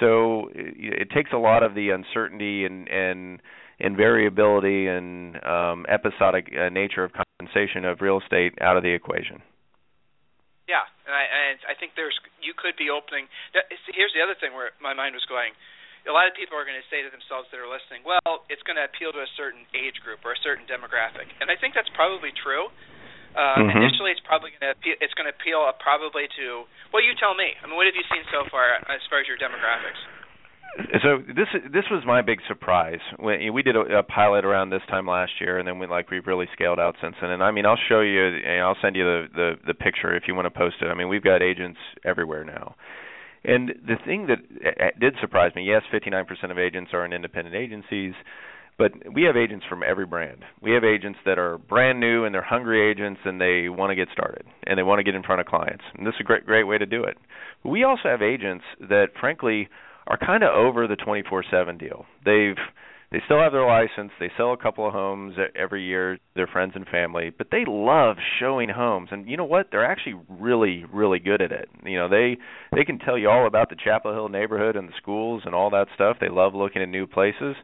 So 0.00 0.48
it, 0.52 1.02
it 1.02 1.10
takes 1.14 1.30
a 1.32 1.38
lot 1.38 1.62
of 1.62 1.76
the 1.76 1.90
uncertainty 1.90 2.64
and 2.64 2.88
and 2.88 3.40
and 3.78 3.96
variability 3.96 4.86
and 4.88 5.36
um, 5.44 5.86
episodic 5.88 6.48
uh, 6.52 6.68
nature 6.68 7.04
of 7.04 7.12
compensation 7.12 7.84
of 7.84 8.00
real 8.00 8.20
estate 8.20 8.54
out 8.60 8.76
of 8.76 8.82
the 8.82 8.92
equation. 8.92 9.42
Yeah, 10.66 10.82
and 11.06 11.14
I, 11.14 11.22
and 11.22 11.58
I 11.70 11.74
think 11.78 11.92
there's 11.94 12.16
you 12.42 12.54
could 12.56 12.74
be 12.74 12.90
opening. 12.90 13.28
Here's 13.94 14.12
the 14.16 14.22
other 14.24 14.34
thing 14.38 14.56
where 14.56 14.74
my 14.82 14.94
mind 14.94 15.14
was 15.14 15.24
going 15.28 15.54
a 16.06 16.14
lot 16.14 16.30
of 16.30 16.38
people 16.38 16.54
are 16.54 16.62
going 16.62 16.78
to 16.78 16.86
say 16.86 17.02
to 17.02 17.10
themselves 17.10 17.50
that 17.50 17.58
are 17.58 17.66
listening, 17.66 18.06
well, 18.06 18.46
it's 18.46 18.62
going 18.62 18.78
to 18.78 18.86
appeal 18.86 19.10
to 19.10 19.20
a 19.22 19.30
certain 19.34 19.66
age 19.74 19.98
group 20.06 20.22
or 20.22 20.38
a 20.38 20.40
certain 20.40 20.62
demographic, 20.70 21.26
and 21.42 21.50
I 21.50 21.58
think 21.58 21.74
that's 21.74 21.90
probably 21.98 22.30
true. 22.30 22.70
Uh, 23.36 23.60
mm-hmm. 23.60 23.84
Initially, 23.84 24.16
it's 24.16 24.24
probably 24.24 24.56
going 24.56 24.64
to 24.64 24.72
appeal, 24.72 24.96
it's 24.96 25.12
going 25.12 25.28
to 25.28 25.34
appeal 25.36 25.68
probably 25.76 26.24
to 26.40 26.64
well, 26.88 27.04
you 27.04 27.12
tell 27.20 27.36
me. 27.36 27.52
I 27.60 27.68
mean, 27.68 27.76
what 27.76 27.84
have 27.84 27.92
you 27.92 28.06
seen 28.08 28.24
so 28.32 28.48
far 28.48 28.80
as 28.88 29.04
far 29.12 29.20
as 29.20 29.28
your 29.28 29.36
demographics? 29.36 30.00
So 31.02 31.18
this 31.26 31.48
this 31.72 31.84
was 31.90 32.02
my 32.06 32.20
big 32.22 32.40
surprise. 32.46 33.00
We 33.18 33.62
did 33.62 33.76
a, 33.76 33.98
a 33.98 34.02
pilot 34.02 34.44
around 34.44 34.70
this 34.70 34.82
time 34.88 35.06
last 35.06 35.32
year, 35.40 35.58
and 35.58 35.66
then 35.66 35.78
we 35.78 35.86
like 35.86 36.10
we've 36.10 36.26
really 36.26 36.46
scaled 36.52 36.78
out 36.78 36.96
since 37.00 37.14
then. 37.20 37.30
And 37.30 37.42
I 37.42 37.50
mean, 37.50 37.64
I'll 37.64 37.78
show 37.88 38.00
you, 38.00 38.26
and 38.26 38.60
I'll 38.60 38.76
send 38.82 38.94
you 38.94 39.04
the 39.04 39.26
the, 39.34 39.52
the 39.68 39.74
picture 39.74 40.14
if 40.14 40.24
you 40.28 40.34
want 40.34 40.46
to 40.46 40.50
post 40.50 40.76
it. 40.82 40.86
I 40.86 40.94
mean, 40.94 41.08
we've 41.08 41.24
got 41.24 41.42
agents 41.42 41.78
everywhere 42.04 42.44
now. 42.44 42.74
And 43.44 43.70
the 43.86 43.96
thing 44.04 44.26
that 44.26 44.98
did 44.98 45.14
surprise 45.20 45.52
me, 45.54 45.64
yes, 45.64 45.82
59% 45.92 46.50
of 46.50 46.58
agents 46.58 46.90
are 46.92 47.04
in 47.04 47.12
independent 47.12 47.54
agencies, 47.54 48.12
but 48.76 48.90
we 49.14 49.22
have 49.22 49.36
agents 49.36 49.64
from 49.68 49.84
every 49.86 50.04
brand. 50.04 50.44
We 50.60 50.72
have 50.72 50.82
agents 50.82 51.20
that 51.24 51.38
are 51.38 51.56
brand 51.56 52.00
new 52.00 52.24
and 52.24 52.34
they're 52.34 52.42
hungry 52.42 52.90
agents 52.90 53.20
and 53.24 53.40
they 53.40 53.68
want 53.68 53.90
to 53.90 53.94
get 53.94 54.08
started 54.12 54.44
and 54.66 54.76
they 54.76 54.82
want 54.82 54.98
to 54.98 55.04
get 55.04 55.14
in 55.14 55.22
front 55.22 55.40
of 55.40 55.46
clients. 55.46 55.84
And 55.96 56.04
this 56.04 56.14
is 56.14 56.20
a 56.20 56.24
great 56.24 56.44
great 56.44 56.64
way 56.64 56.76
to 56.76 56.86
do 56.86 57.04
it. 57.04 57.16
But 57.62 57.68
we 57.70 57.84
also 57.84 58.02
have 58.08 58.20
agents 58.20 58.64
that 58.80 59.10
frankly 59.18 59.68
are 60.06 60.18
kind 60.18 60.42
of 60.42 60.54
over 60.54 60.86
the 60.86 60.96
24/7 60.96 61.78
deal. 61.78 62.06
They've 62.24 62.56
they 63.12 63.20
still 63.24 63.38
have 63.38 63.52
their 63.52 63.66
license. 63.66 64.10
They 64.18 64.32
sell 64.36 64.52
a 64.52 64.56
couple 64.56 64.84
of 64.86 64.92
homes 64.92 65.36
every 65.54 65.84
year, 65.84 66.18
their 66.34 66.48
friends 66.48 66.72
and 66.74 66.86
family, 66.88 67.30
but 67.30 67.48
they 67.52 67.64
love 67.64 68.16
showing 68.40 68.68
homes. 68.68 69.10
And 69.12 69.28
you 69.30 69.36
know 69.36 69.44
what? 69.44 69.68
They're 69.70 69.84
actually 69.84 70.16
really, 70.28 70.84
really 70.92 71.20
good 71.20 71.40
at 71.40 71.52
it. 71.52 71.68
You 71.84 71.98
know, 71.98 72.08
they 72.08 72.36
they 72.74 72.84
can 72.84 72.98
tell 72.98 73.16
you 73.16 73.30
all 73.30 73.46
about 73.46 73.70
the 73.70 73.76
Chapel 73.76 74.12
Hill 74.12 74.28
neighborhood 74.28 74.76
and 74.76 74.88
the 74.88 74.96
schools 74.96 75.42
and 75.44 75.54
all 75.54 75.70
that 75.70 75.88
stuff. 75.94 76.16
They 76.20 76.28
love 76.28 76.54
looking 76.54 76.82
at 76.82 76.88
new 76.88 77.06
places, 77.06 77.54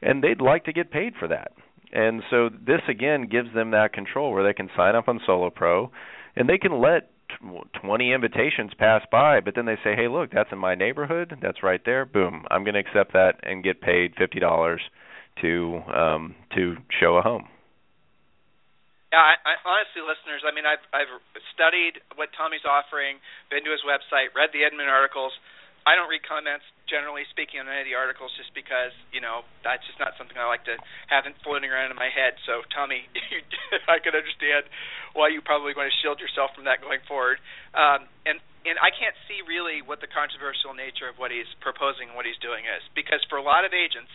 and 0.00 0.24
they'd 0.24 0.40
like 0.40 0.64
to 0.64 0.72
get 0.72 0.90
paid 0.90 1.14
for 1.14 1.28
that. 1.28 1.52
And 1.92 2.22
so 2.30 2.48
this 2.48 2.82
again 2.88 3.26
gives 3.26 3.52
them 3.52 3.72
that 3.72 3.92
control 3.92 4.32
where 4.32 4.44
they 4.44 4.54
can 4.54 4.70
sign 4.76 4.94
up 4.94 5.08
on 5.08 5.20
Solo 5.26 5.50
Pro, 5.50 5.90
and 6.36 6.48
they 6.48 6.58
can 6.58 6.80
let 6.80 7.09
20 7.38 8.12
invitations 8.12 8.72
pass 8.78 9.02
by, 9.10 9.40
but 9.40 9.54
then 9.54 9.66
they 9.66 9.76
say, 9.82 9.94
"Hey, 9.94 10.08
look, 10.08 10.30
that's 10.30 10.52
in 10.52 10.58
my 10.58 10.74
neighborhood. 10.74 11.38
That's 11.40 11.62
right 11.62 11.80
there. 11.84 12.04
Boom. 12.04 12.46
I'm 12.50 12.64
going 12.64 12.74
to 12.74 12.80
accept 12.80 13.12
that 13.12 13.40
and 13.42 13.64
get 13.64 13.80
paid 13.80 14.14
$50 14.16 14.80
to 15.42 15.82
um 15.92 16.34
to 16.54 16.76
show 17.00 17.16
a 17.16 17.22
home." 17.22 17.48
Yeah, 19.10 19.26
I, 19.26 19.34
I, 19.42 19.54
honestly, 19.66 20.06
listeners, 20.06 20.46
I 20.46 20.54
mean, 20.54 20.66
I've 20.66 20.82
I've 20.94 21.10
studied 21.54 21.98
what 22.14 22.30
Tommy's 22.38 22.62
offering, 22.62 23.18
been 23.50 23.66
to 23.66 23.72
his 23.74 23.82
website, 23.82 24.30
read 24.38 24.54
the 24.54 24.62
Inman 24.62 24.86
articles. 24.86 25.34
I 25.86 25.96
don't 25.96 26.06
read 26.06 26.22
comments 26.22 26.62
generally 26.90 27.22
speaking 27.30 27.62
on 27.62 27.70
any 27.70 27.86
of 27.86 27.88
the 27.88 27.94
articles 27.94 28.34
just 28.34 28.50
because 28.50 28.90
you 29.14 29.22
know 29.22 29.46
that's 29.62 29.86
just 29.86 30.02
not 30.02 30.18
something 30.18 30.34
I 30.34 30.50
like 30.50 30.66
to 30.66 30.74
have 31.06 31.22
floating 31.46 31.70
around 31.70 31.94
in 31.94 31.96
my 31.96 32.10
head. 32.10 32.34
So 32.44 32.66
Tommy, 32.74 33.06
I 33.94 34.02
can 34.02 34.12
understand 34.12 34.66
why 35.14 35.30
you 35.30 35.38
probably 35.40 35.72
want 35.72 35.86
to 35.86 35.96
shield 36.02 36.18
yourself 36.18 36.50
from 36.58 36.66
that 36.66 36.82
going 36.82 37.00
forward. 37.06 37.38
Um, 37.72 38.10
and 38.26 38.42
and 38.66 38.76
I 38.82 38.90
can't 38.92 39.16
see 39.24 39.40
really 39.46 39.80
what 39.80 40.04
the 40.04 40.10
controversial 40.10 40.76
nature 40.76 41.08
of 41.08 41.16
what 41.16 41.30
he's 41.32 41.48
proposing 41.64 42.12
and 42.12 42.16
what 42.18 42.28
he's 42.28 42.40
doing 42.42 42.66
is 42.66 42.82
because 42.92 43.22
for 43.30 43.40
a 43.40 43.46
lot 43.46 43.64
of 43.64 43.72
agents. 43.72 44.10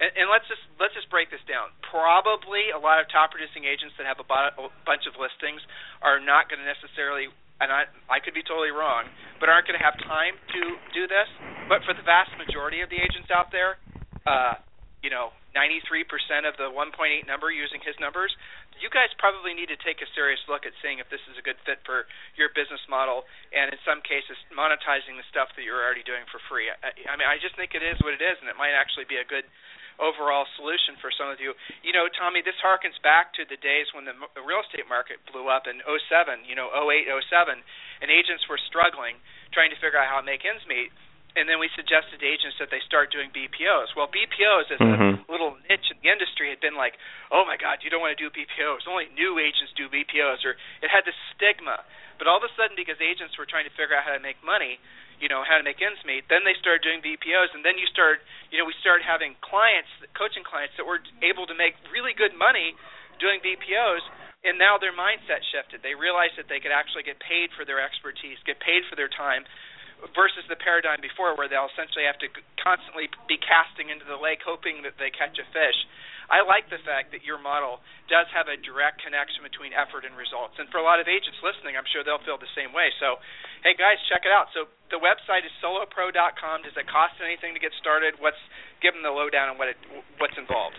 And, 0.00 0.08
and 0.16 0.26
let's 0.32 0.48
just 0.48 0.64
let's 0.80 0.96
just 0.96 1.12
break 1.12 1.28
this 1.28 1.44
down. 1.44 1.68
Probably 1.84 2.72
a 2.72 2.80
lot 2.80 2.96
of 2.96 3.12
top 3.12 3.36
producing 3.36 3.68
agents 3.68 3.92
that 4.00 4.08
have 4.08 4.16
a, 4.16 4.24
bu- 4.24 4.56
a 4.56 4.72
bunch 4.88 5.04
of 5.04 5.20
listings 5.20 5.60
are 6.00 6.16
not 6.16 6.48
going 6.48 6.64
to 6.64 6.68
necessarily 6.68 7.28
and 7.62 7.70
I 7.70 7.86
I 8.10 8.18
could 8.18 8.34
be 8.34 8.42
totally 8.42 8.74
wrong, 8.74 9.06
but 9.38 9.46
aren't 9.46 9.70
going 9.70 9.78
to 9.78 9.84
have 9.84 9.94
time 10.02 10.34
to 10.58 10.60
do 10.90 11.06
this. 11.06 11.30
But 11.70 11.86
for 11.86 11.94
the 11.94 12.02
vast 12.02 12.34
majority 12.34 12.82
of 12.82 12.90
the 12.90 12.98
agents 12.98 13.30
out 13.30 13.54
there, 13.54 13.78
uh, 14.26 14.58
you 15.02 15.10
know, 15.10 15.34
93% 15.54 16.06
of 16.46 16.54
the 16.56 16.70
1.8 16.70 17.26
number 17.26 17.50
using 17.50 17.82
his 17.82 17.98
numbers, 17.98 18.30
you 18.78 18.88
guys 18.88 19.10
probably 19.18 19.52
need 19.52 19.68
to 19.68 19.78
take 19.82 20.02
a 20.02 20.08
serious 20.14 20.40
look 20.46 20.66
at 20.66 20.72
seeing 20.82 20.98
if 20.98 21.06
this 21.10 21.22
is 21.30 21.38
a 21.38 21.44
good 21.44 21.58
fit 21.62 21.82
for 21.86 22.06
your 22.34 22.50
business 22.54 22.82
model, 22.90 23.26
and 23.54 23.70
in 23.70 23.78
some 23.86 24.02
cases, 24.02 24.34
monetizing 24.50 25.18
the 25.18 25.26
stuff 25.30 25.50
that 25.54 25.62
you're 25.62 25.78
already 25.78 26.02
doing 26.02 26.26
for 26.30 26.42
free. 26.50 26.70
I, 26.70 26.90
I 27.06 27.14
mean, 27.18 27.28
I 27.28 27.38
just 27.38 27.54
think 27.54 27.74
it 27.78 27.84
is 27.84 27.98
what 28.02 28.14
it 28.14 28.22
is, 28.22 28.38
and 28.42 28.50
it 28.50 28.58
might 28.58 28.74
actually 28.74 29.06
be 29.06 29.18
a 29.22 29.26
good 29.26 29.46
overall 30.00 30.46
solution 30.56 30.96
for 31.00 31.10
some 31.12 31.28
of 31.28 31.40
you. 31.40 31.52
You 31.82 31.92
know, 31.92 32.08
Tommy, 32.12 32.40
this 32.40 32.56
harkens 32.60 32.96
back 33.02 33.34
to 33.36 33.44
the 33.44 33.58
days 33.60 33.90
when 33.92 34.08
the 34.08 34.14
real 34.44 34.62
estate 34.64 34.88
market 34.88 35.20
blew 35.28 35.48
up 35.48 35.68
in 35.68 35.82
07, 35.84 36.46
you 36.48 36.56
know, 36.56 36.72
08, 36.72 37.08
07, 37.08 37.60
and 38.00 38.08
agents 38.08 38.46
were 38.48 38.60
struggling 38.68 39.20
trying 39.52 39.68
to 39.68 39.78
figure 39.78 40.00
out 40.00 40.08
how 40.08 40.20
to 40.20 40.26
make 40.26 40.44
ends 40.48 40.64
meet. 40.64 40.92
And 41.32 41.48
then 41.48 41.56
we 41.56 41.72
suggested 41.72 42.20
to 42.20 42.28
agents 42.28 42.60
that 42.60 42.68
they 42.68 42.84
start 42.84 43.08
doing 43.08 43.32
BPOs. 43.32 43.96
Well, 43.96 44.04
BPOs 44.04 44.68
as 44.68 44.76
mm-hmm. 44.76 45.24
a 45.24 45.30
little 45.32 45.56
niche 45.64 45.88
in 45.88 45.96
the 46.04 46.12
industry 46.12 46.52
had 46.52 46.60
been 46.60 46.76
like, 46.76 47.00
oh 47.32 47.48
my 47.48 47.56
God, 47.56 47.80
you 47.80 47.88
don't 47.88 48.04
want 48.04 48.12
to 48.12 48.20
do 48.20 48.28
BPOs. 48.28 48.84
Only 48.84 49.08
new 49.16 49.40
agents 49.40 49.72
do 49.72 49.88
BPOs, 49.88 50.44
or 50.44 50.60
it 50.84 50.92
had 50.92 51.08
this 51.08 51.16
stigma. 51.32 51.88
But 52.20 52.28
all 52.28 52.36
of 52.36 52.44
a 52.44 52.52
sudden, 52.52 52.76
because 52.76 53.00
agents 53.00 53.40
were 53.40 53.48
trying 53.48 53.64
to 53.64 53.72
figure 53.72 53.96
out 53.96 54.04
how 54.04 54.12
to 54.12 54.20
make 54.20 54.44
money, 54.44 54.76
you 55.22 55.30
know 55.30 55.46
how 55.46 55.54
to 55.54 55.62
make 55.62 55.78
ends 55.78 56.02
meet. 56.02 56.26
Then 56.26 56.42
they 56.42 56.58
started 56.58 56.82
doing 56.82 56.98
BPOs, 56.98 57.54
and 57.54 57.62
then 57.62 57.78
you 57.78 57.86
start, 57.86 58.26
you 58.50 58.58
know, 58.58 58.66
we 58.66 58.74
started 58.82 59.06
having 59.06 59.38
clients, 59.38 59.86
coaching 60.18 60.42
clients 60.42 60.74
that 60.74 60.82
were 60.82 60.98
able 61.22 61.46
to 61.46 61.54
make 61.54 61.78
really 61.94 62.10
good 62.10 62.34
money 62.34 62.74
doing 63.22 63.38
BPOs, 63.38 64.02
and 64.42 64.58
now 64.58 64.82
their 64.82 64.90
mindset 64.90 65.46
shifted. 65.54 65.86
They 65.86 65.94
realized 65.94 66.34
that 66.42 66.50
they 66.50 66.58
could 66.58 66.74
actually 66.74 67.06
get 67.06 67.22
paid 67.22 67.54
for 67.54 67.62
their 67.62 67.78
expertise, 67.78 68.42
get 68.42 68.58
paid 68.58 68.82
for 68.90 68.98
their 68.98 69.06
time, 69.06 69.46
versus 70.10 70.42
the 70.50 70.58
paradigm 70.58 70.98
before 70.98 71.38
where 71.38 71.46
they'll 71.46 71.70
essentially 71.70 72.02
have 72.02 72.18
to 72.18 72.26
constantly 72.58 73.06
be 73.30 73.38
casting 73.38 73.94
into 73.94 74.02
the 74.02 74.18
lake 74.18 74.42
hoping 74.42 74.82
that 74.82 74.98
they 74.98 75.14
catch 75.14 75.38
a 75.38 75.46
fish. 75.54 75.78
I 76.30 76.46
like 76.46 76.70
the 76.70 76.82
fact 76.86 77.10
that 77.14 77.26
your 77.26 77.40
model 77.40 77.82
does 78.06 78.28
have 78.30 78.46
a 78.46 78.58
direct 78.60 79.02
connection 79.02 79.42
between 79.42 79.74
effort 79.74 80.06
and 80.06 80.14
results. 80.14 80.58
And 80.60 80.70
for 80.70 80.78
a 80.78 80.86
lot 80.86 81.02
of 81.02 81.10
agents 81.10 81.38
listening, 81.42 81.74
I'm 81.74 81.88
sure 81.90 82.04
they'll 82.04 82.22
feel 82.22 82.38
the 82.38 82.50
same 82.54 82.70
way. 82.70 82.92
So, 83.02 83.18
hey 83.66 83.74
guys, 83.74 83.98
check 84.12 84.22
it 84.22 84.32
out. 84.32 84.52
So 84.52 84.70
the 84.92 85.00
website 85.00 85.42
is 85.48 85.54
solopro.com. 85.64 86.62
Does 86.62 86.76
it 86.76 86.86
cost 86.86 87.16
anything 87.24 87.56
to 87.56 87.60
get 87.62 87.72
started? 87.80 88.18
What's 88.20 88.40
give 88.84 88.94
them 88.94 89.02
the 89.02 89.14
lowdown 89.14 89.50
on 89.50 89.56
what 89.56 89.72
it 89.72 89.78
what's 90.18 90.36
involved? 90.36 90.76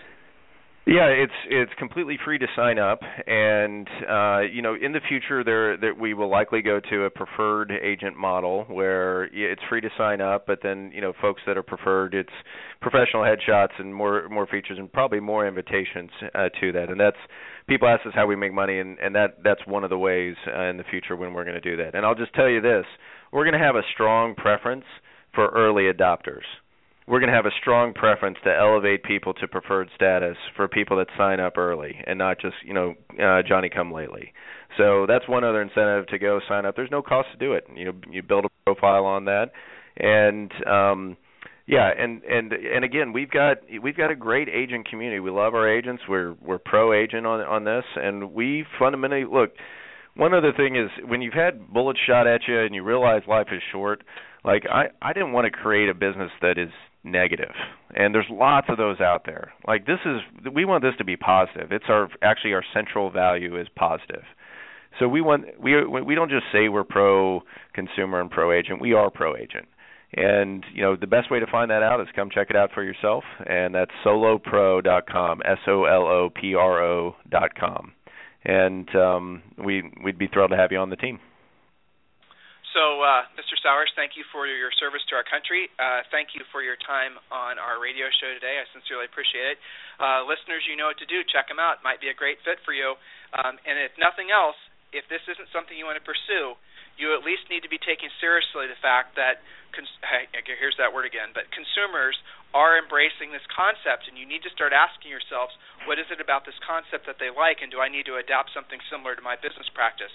Yeah, 0.86 1.06
it's 1.06 1.32
it's 1.48 1.72
completely 1.78 2.18
free 2.22 2.38
to 2.38 2.46
sign 2.54 2.78
up, 2.78 3.00
and 3.26 3.88
uh, 4.06 4.40
you 4.40 4.60
know, 4.60 4.74
in 4.74 4.92
the 4.92 5.00
future, 5.08 5.42
there 5.42 5.78
that 5.78 5.98
we 5.98 6.12
will 6.12 6.30
likely 6.30 6.60
go 6.60 6.78
to 6.78 7.04
a 7.04 7.10
preferred 7.10 7.72
agent 7.82 8.18
model 8.18 8.64
where 8.68 9.24
it's 9.32 9.62
free 9.70 9.80
to 9.80 9.88
sign 9.96 10.20
up, 10.20 10.46
but 10.46 10.58
then 10.62 10.90
you 10.94 11.00
know, 11.00 11.14
folks 11.22 11.40
that 11.46 11.56
are 11.56 11.62
preferred, 11.62 12.12
it's 12.12 12.28
professional 12.82 13.22
headshots 13.22 13.72
and 13.78 13.94
more 13.94 14.28
more 14.28 14.46
features 14.46 14.76
and 14.78 14.92
probably 14.92 15.20
more 15.20 15.48
invitations 15.48 16.10
uh, 16.34 16.50
to 16.60 16.70
that. 16.72 16.90
And 16.90 17.00
that's 17.00 17.16
people 17.66 17.88
ask 17.88 18.04
us 18.06 18.12
how 18.14 18.26
we 18.26 18.36
make 18.36 18.52
money, 18.52 18.78
and 18.78 18.98
and 18.98 19.14
that 19.14 19.38
that's 19.42 19.66
one 19.66 19.84
of 19.84 19.90
the 19.90 19.98
ways 19.98 20.36
uh, 20.54 20.64
in 20.64 20.76
the 20.76 20.84
future 20.90 21.16
when 21.16 21.32
we're 21.32 21.44
going 21.44 21.60
to 21.60 21.62
do 21.62 21.78
that. 21.82 21.94
And 21.94 22.04
I'll 22.04 22.14
just 22.14 22.34
tell 22.34 22.48
you 22.50 22.60
this: 22.60 22.84
we're 23.32 23.44
going 23.44 23.58
to 23.58 23.66
have 23.66 23.76
a 23.76 23.82
strong 23.94 24.34
preference 24.34 24.84
for 25.34 25.48
early 25.48 25.84
adopters 25.90 26.44
we're 27.06 27.20
going 27.20 27.30
to 27.30 27.36
have 27.36 27.46
a 27.46 27.54
strong 27.60 27.92
preference 27.92 28.38
to 28.44 28.50
elevate 28.50 29.02
people 29.04 29.34
to 29.34 29.46
preferred 29.46 29.90
status 29.94 30.36
for 30.56 30.68
people 30.68 30.96
that 30.96 31.08
sign 31.18 31.38
up 31.38 31.58
early 31.58 31.96
and 32.06 32.18
not 32.18 32.40
just 32.40 32.54
you 32.64 32.72
know 32.72 32.94
uh, 33.22 33.42
Johnny 33.46 33.68
come 33.68 33.92
lately. 33.92 34.32
So 34.76 35.04
that's 35.06 35.28
one 35.28 35.44
other 35.44 35.62
incentive 35.62 36.06
to 36.08 36.18
go 36.18 36.40
sign 36.48 36.66
up. 36.66 36.76
There's 36.76 36.90
no 36.90 37.02
cost 37.02 37.28
to 37.32 37.38
do 37.38 37.52
it. 37.52 37.66
You 37.74 37.86
know, 37.86 37.92
you 38.10 38.22
build 38.22 38.46
a 38.46 38.48
profile 38.64 39.04
on 39.04 39.26
that, 39.26 39.52
and 39.96 40.50
um, 40.66 41.16
yeah, 41.66 41.90
and 41.96 42.22
and 42.24 42.52
and 42.52 42.84
again, 42.84 43.12
we've 43.12 43.30
got 43.30 43.58
we've 43.82 43.96
got 43.96 44.10
a 44.10 44.16
great 44.16 44.48
agent 44.48 44.88
community. 44.88 45.20
We 45.20 45.30
love 45.30 45.54
our 45.54 45.68
agents. 45.68 46.02
We're 46.08 46.34
we're 46.42 46.58
pro 46.58 46.92
agent 46.92 47.26
on 47.26 47.40
on 47.40 47.64
this, 47.64 47.84
and 47.96 48.32
we 48.32 48.64
fundamentally 48.78 49.24
look. 49.30 49.50
One 50.16 50.32
other 50.32 50.52
thing 50.52 50.76
is 50.76 50.90
when 51.08 51.22
you've 51.22 51.34
had 51.34 51.72
bullets 51.72 51.98
shot 52.06 52.26
at 52.28 52.42
you 52.46 52.60
and 52.60 52.74
you 52.74 52.84
realize 52.84 53.22
life 53.26 53.48
is 53.50 53.62
short. 53.72 54.04
Like 54.44 54.64
I 54.70 54.86
I 55.00 55.12
didn't 55.12 55.32
want 55.32 55.46
to 55.46 55.50
create 55.50 55.88
a 55.88 55.94
business 55.94 56.30
that 56.42 56.58
is 56.58 56.70
negative. 57.04 57.52
And 57.94 58.14
there's 58.14 58.26
lots 58.30 58.66
of 58.70 58.76
those 58.76 59.00
out 59.00 59.22
there. 59.26 59.52
Like 59.66 59.86
this 59.86 60.00
is 60.04 60.20
we 60.52 60.64
want 60.64 60.82
this 60.82 60.94
to 60.98 61.04
be 61.04 61.16
positive. 61.16 61.70
It's 61.70 61.84
our 61.88 62.08
actually 62.22 62.54
our 62.54 62.64
central 62.72 63.10
value 63.10 63.60
is 63.60 63.68
positive. 63.76 64.24
So 64.98 65.08
we 65.08 65.20
want 65.20 65.60
we 65.60 65.84
we 65.84 66.14
don't 66.14 66.30
just 66.30 66.46
say 66.52 66.68
we're 66.68 66.84
pro 66.84 67.42
consumer 67.74 68.20
and 68.20 68.30
pro 68.30 68.52
agent 68.52 68.80
we 68.80 68.94
are 68.94 69.10
pro 69.10 69.36
agent 69.36 69.68
and 70.16 70.64
you 70.72 70.82
know 70.82 70.96
the 70.96 71.06
best 71.06 71.30
way 71.30 71.40
to 71.40 71.46
find 71.46 71.70
that 71.70 71.82
out 71.82 72.00
is 72.00 72.06
come 72.14 72.30
check 72.30 72.48
it 72.50 72.56
out 72.56 72.70
for 72.72 72.82
yourself. 72.82 73.24
And 73.46 73.74
that's 73.74 73.90
solopro.com 74.04 75.42
s 75.44 75.58
o 75.66 75.84
l 75.84 76.06
o 76.06 76.30
p 76.30 76.54
r 76.54 76.82
o.com 76.82 77.92
and 78.44 78.94
um 78.96 79.42
we 79.62 79.90
we'd 80.02 80.18
be 80.18 80.28
thrilled 80.28 80.50
to 80.50 80.56
have 80.56 80.72
you 80.72 80.78
on 80.78 80.90
the 80.90 80.96
team 80.96 81.18
so, 82.74 83.00
uh, 83.06 83.22
Mr. 83.38 83.54
Sowers, 83.62 83.88
thank 83.94 84.18
you 84.18 84.26
for 84.34 84.50
your 84.50 84.74
service 84.82 85.00
to 85.08 85.14
our 85.14 85.22
country. 85.22 85.70
Uh, 85.78 86.02
thank 86.10 86.34
you 86.34 86.42
for 86.50 86.60
your 86.60 86.74
time 86.82 87.14
on 87.30 87.54
our 87.56 87.78
radio 87.78 88.10
show 88.18 88.34
today. 88.34 88.58
I 88.58 88.66
sincerely 88.74 89.06
appreciate 89.06 89.54
it. 89.54 89.58
Uh, 90.02 90.26
listeners, 90.26 90.66
you 90.66 90.74
know 90.74 90.90
what 90.90 90.98
to 90.98 91.06
do. 91.06 91.22
Check 91.30 91.46
them 91.46 91.62
out. 91.62 91.86
Might 91.86 92.02
be 92.02 92.10
a 92.10 92.16
great 92.18 92.42
fit 92.42 92.58
for 92.66 92.74
you. 92.74 92.98
Um, 93.30 93.62
and 93.62 93.78
if 93.78 93.94
nothing 93.94 94.34
else, 94.34 94.58
if 94.90 95.06
this 95.06 95.22
isn't 95.30 95.46
something 95.54 95.78
you 95.78 95.86
want 95.86 96.02
to 96.02 96.06
pursue, 96.06 96.58
you 96.98 97.14
at 97.14 97.22
least 97.22 97.46
need 97.50 97.62
to 97.66 97.70
be 97.70 97.78
taking 97.78 98.10
seriously 98.18 98.66
the 98.66 98.78
fact 98.78 99.14
that 99.18 99.42
cons- 99.74 100.02
here's 100.58 100.78
that 100.78 100.90
word 100.90 101.06
again, 101.06 101.34
but 101.34 101.46
consumers 101.54 102.18
are 102.54 102.78
embracing 102.78 103.34
this 103.34 103.42
concept, 103.50 104.06
and 104.06 104.14
you 104.14 104.26
need 104.26 104.42
to 104.46 104.50
start 104.54 104.70
asking 104.70 105.10
yourselves, 105.10 105.50
what 105.90 105.98
is 105.98 106.06
it 106.10 106.22
about 106.22 106.46
this 106.46 106.58
concept 106.62 107.06
that 107.10 107.18
they 107.18 107.30
like, 107.30 107.62
and 107.62 107.70
do 107.70 107.82
I 107.82 107.90
need 107.90 108.06
to 108.06 108.18
adapt 108.18 108.54
something 108.54 108.78
similar 108.86 109.18
to 109.18 109.22
my 109.22 109.34
business 109.34 109.66
practice? 109.74 110.14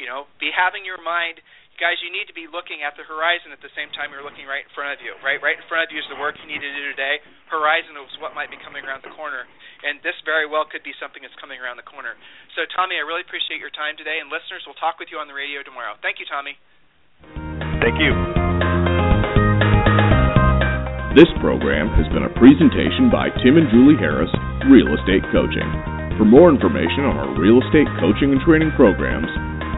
You 0.00 0.08
know, 0.08 0.26
be 0.40 0.50
having 0.50 0.82
your 0.82 0.98
mind 0.98 1.38
guys, 1.78 1.98
you 2.02 2.10
need 2.10 2.30
to 2.30 2.36
be 2.36 2.46
looking 2.46 2.86
at 2.86 2.94
the 2.94 3.02
horizon 3.02 3.50
at 3.50 3.58
the 3.58 3.72
same 3.74 3.90
time 3.94 4.14
you're 4.14 4.26
looking 4.26 4.46
right 4.46 4.62
in 4.62 4.72
front 4.74 4.94
of 4.94 5.02
you. 5.02 5.14
Right, 5.22 5.42
right 5.42 5.58
in 5.58 5.66
front 5.66 5.86
of 5.86 5.90
you 5.90 5.98
is 5.98 6.08
the 6.10 6.18
work 6.18 6.38
you 6.38 6.46
need 6.46 6.62
to 6.62 6.70
do 6.70 6.84
today. 6.94 7.18
Horizon 7.50 7.98
is 7.98 8.14
what 8.22 8.34
might 8.34 8.50
be 8.50 8.58
coming 8.62 8.86
around 8.86 9.02
the 9.02 9.14
corner, 9.14 9.46
and 9.82 9.98
this 10.06 10.16
very 10.22 10.46
well 10.46 10.66
could 10.66 10.86
be 10.86 10.94
something 11.02 11.22
that's 11.22 11.36
coming 11.38 11.58
around 11.58 11.78
the 11.78 11.86
corner. 11.86 12.14
So, 12.54 12.66
Tommy, 12.74 12.98
I 12.98 13.04
really 13.04 13.26
appreciate 13.26 13.58
your 13.58 13.74
time 13.74 13.98
today, 13.98 14.22
and 14.22 14.30
listeners, 14.30 14.62
we'll 14.66 14.78
talk 14.78 15.02
with 15.02 15.10
you 15.10 15.18
on 15.18 15.26
the 15.26 15.36
radio 15.36 15.66
tomorrow. 15.66 15.98
Thank 15.98 16.22
you, 16.22 16.26
Tommy. 16.30 16.54
Thank 17.82 17.98
you. 17.98 18.12
This 21.14 21.30
program 21.38 21.94
has 21.94 22.10
been 22.10 22.26
a 22.26 22.32
presentation 22.34 23.06
by 23.06 23.30
Tim 23.38 23.54
and 23.54 23.70
Julie 23.70 23.98
Harris, 23.98 24.30
Real 24.66 24.90
Estate 24.98 25.22
Coaching. 25.30 25.94
For 26.18 26.26
more 26.26 26.50
information 26.50 27.06
on 27.06 27.18
our 27.18 27.30
real 27.38 27.62
estate 27.62 27.86
coaching 28.02 28.34
and 28.34 28.42
training 28.42 28.74
programs, 28.74 29.30